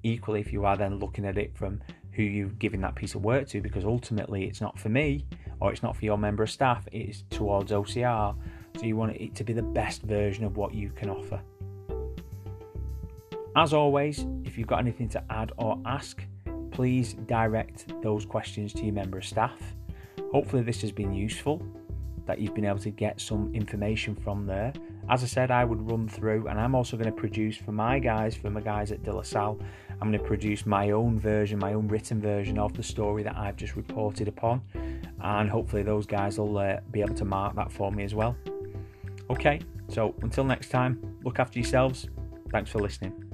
Equally, 0.03 0.39
if 0.39 0.53
you 0.53 0.65
are 0.65 0.77
then 0.77 0.99
looking 0.99 1.25
at 1.25 1.37
it 1.37 1.55
from 1.55 1.81
who 2.11 2.23
you're 2.23 2.49
giving 2.49 2.81
that 2.81 2.95
piece 2.95 3.15
of 3.15 3.23
work 3.23 3.47
to, 3.49 3.61
because 3.61 3.83
ultimately 3.83 4.45
it's 4.45 4.61
not 4.61 4.77
for 4.79 4.89
me 4.89 5.25
or 5.59 5.71
it's 5.71 5.83
not 5.83 5.95
for 5.95 6.05
your 6.05 6.17
member 6.17 6.43
of 6.43 6.51
staff, 6.51 6.87
it 6.91 7.09
is 7.09 7.23
towards 7.29 7.71
OCR. 7.71 8.35
So 8.77 8.85
you 8.85 8.95
want 8.95 9.15
it 9.15 9.33
to 9.35 9.43
be 9.43 9.53
the 9.53 9.63
best 9.63 10.03
version 10.03 10.43
of 10.43 10.55
what 10.55 10.73
you 10.73 10.91
can 10.91 11.09
offer. 11.09 11.41
As 13.55 13.73
always, 13.73 14.25
if 14.43 14.55
you've 14.55 14.67
got 14.67 14.79
anything 14.79 15.09
to 15.09 15.23
add 15.31 15.51
or 15.57 15.81
ask, 15.83 16.23
please 16.77 17.13
direct 17.25 17.91
those 18.03 18.23
questions 18.23 18.71
to 18.71 18.83
your 18.83 18.93
member 18.93 19.17
of 19.17 19.25
staff. 19.25 19.59
Hopefully, 20.31 20.61
this 20.61 20.79
has 20.81 20.91
been 20.91 21.11
useful 21.11 21.59
that 22.27 22.37
you've 22.37 22.53
been 22.53 22.65
able 22.65 22.77
to 22.77 22.91
get 22.91 23.19
some 23.19 23.51
information 23.55 24.15
from 24.15 24.45
there. 24.45 24.71
As 25.09 25.23
I 25.23 25.25
said, 25.25 25.49
I 25.49 25.65
would 25.65 25.89
run 25.89 26.07
through, 26.07 26.47
and 26.49 26.59
I'm 26.59 26.75
also 26.75 26.95
going 26.95 27.09
to 27.09 27.19
produce 27.19 27.57
for 27.57 27.71
my 27.71 27.97
guys, 27.97 28.35
for 28.35 28.51
my 28.51 28.61
guys 28.61 28.91
at 28.91 29.01
De 29.01 29.11
La 29.11 29.23
Salle, 29.23 29.59
I'm 29.99 30.11
going 30.11 30.21
to 30.21 30.27
produce 30.27 30.67
my 30.67 30.91
own 30.91 31.19
version, 31.19 31.57
my 31.57 31.73
own 31.73 31.87
written 31.87 32.21
version 32.21 32.59
of 32.59 32.73
the 32.75 32.83
story 32.83 33.23
that 33.23 33.35
I've 33.35 33.55
just 33.55 33.75
reported 33.75 34.27
upon, 34.27 34.61
and 35.21 35.49
hopefully 35.49 35.81
those 35.81 36.05
guys 36.05 36.37
will 36.37 36.59
uh, 36.59 36.77
be 36.91 37.01
able 37.01 37.15
to 37.15 37.25
mark 37.25 37.55
that 37.55 37.71
for 37.71 37.91
me 37.91 38.03
as 38.03 38.13
well. 38.13 38.35
Okay, 39.31 39.61
so 39.87 40.13
until 40.21 40.43
next 40.43 40.69
time, 40.69 41.17
look 41.23 41.39
after 41.39 41.57
yourselves. 41.57 42.07
Thanks 42.51 42.69
for 42.69 42.77
listening. 42.77 43.26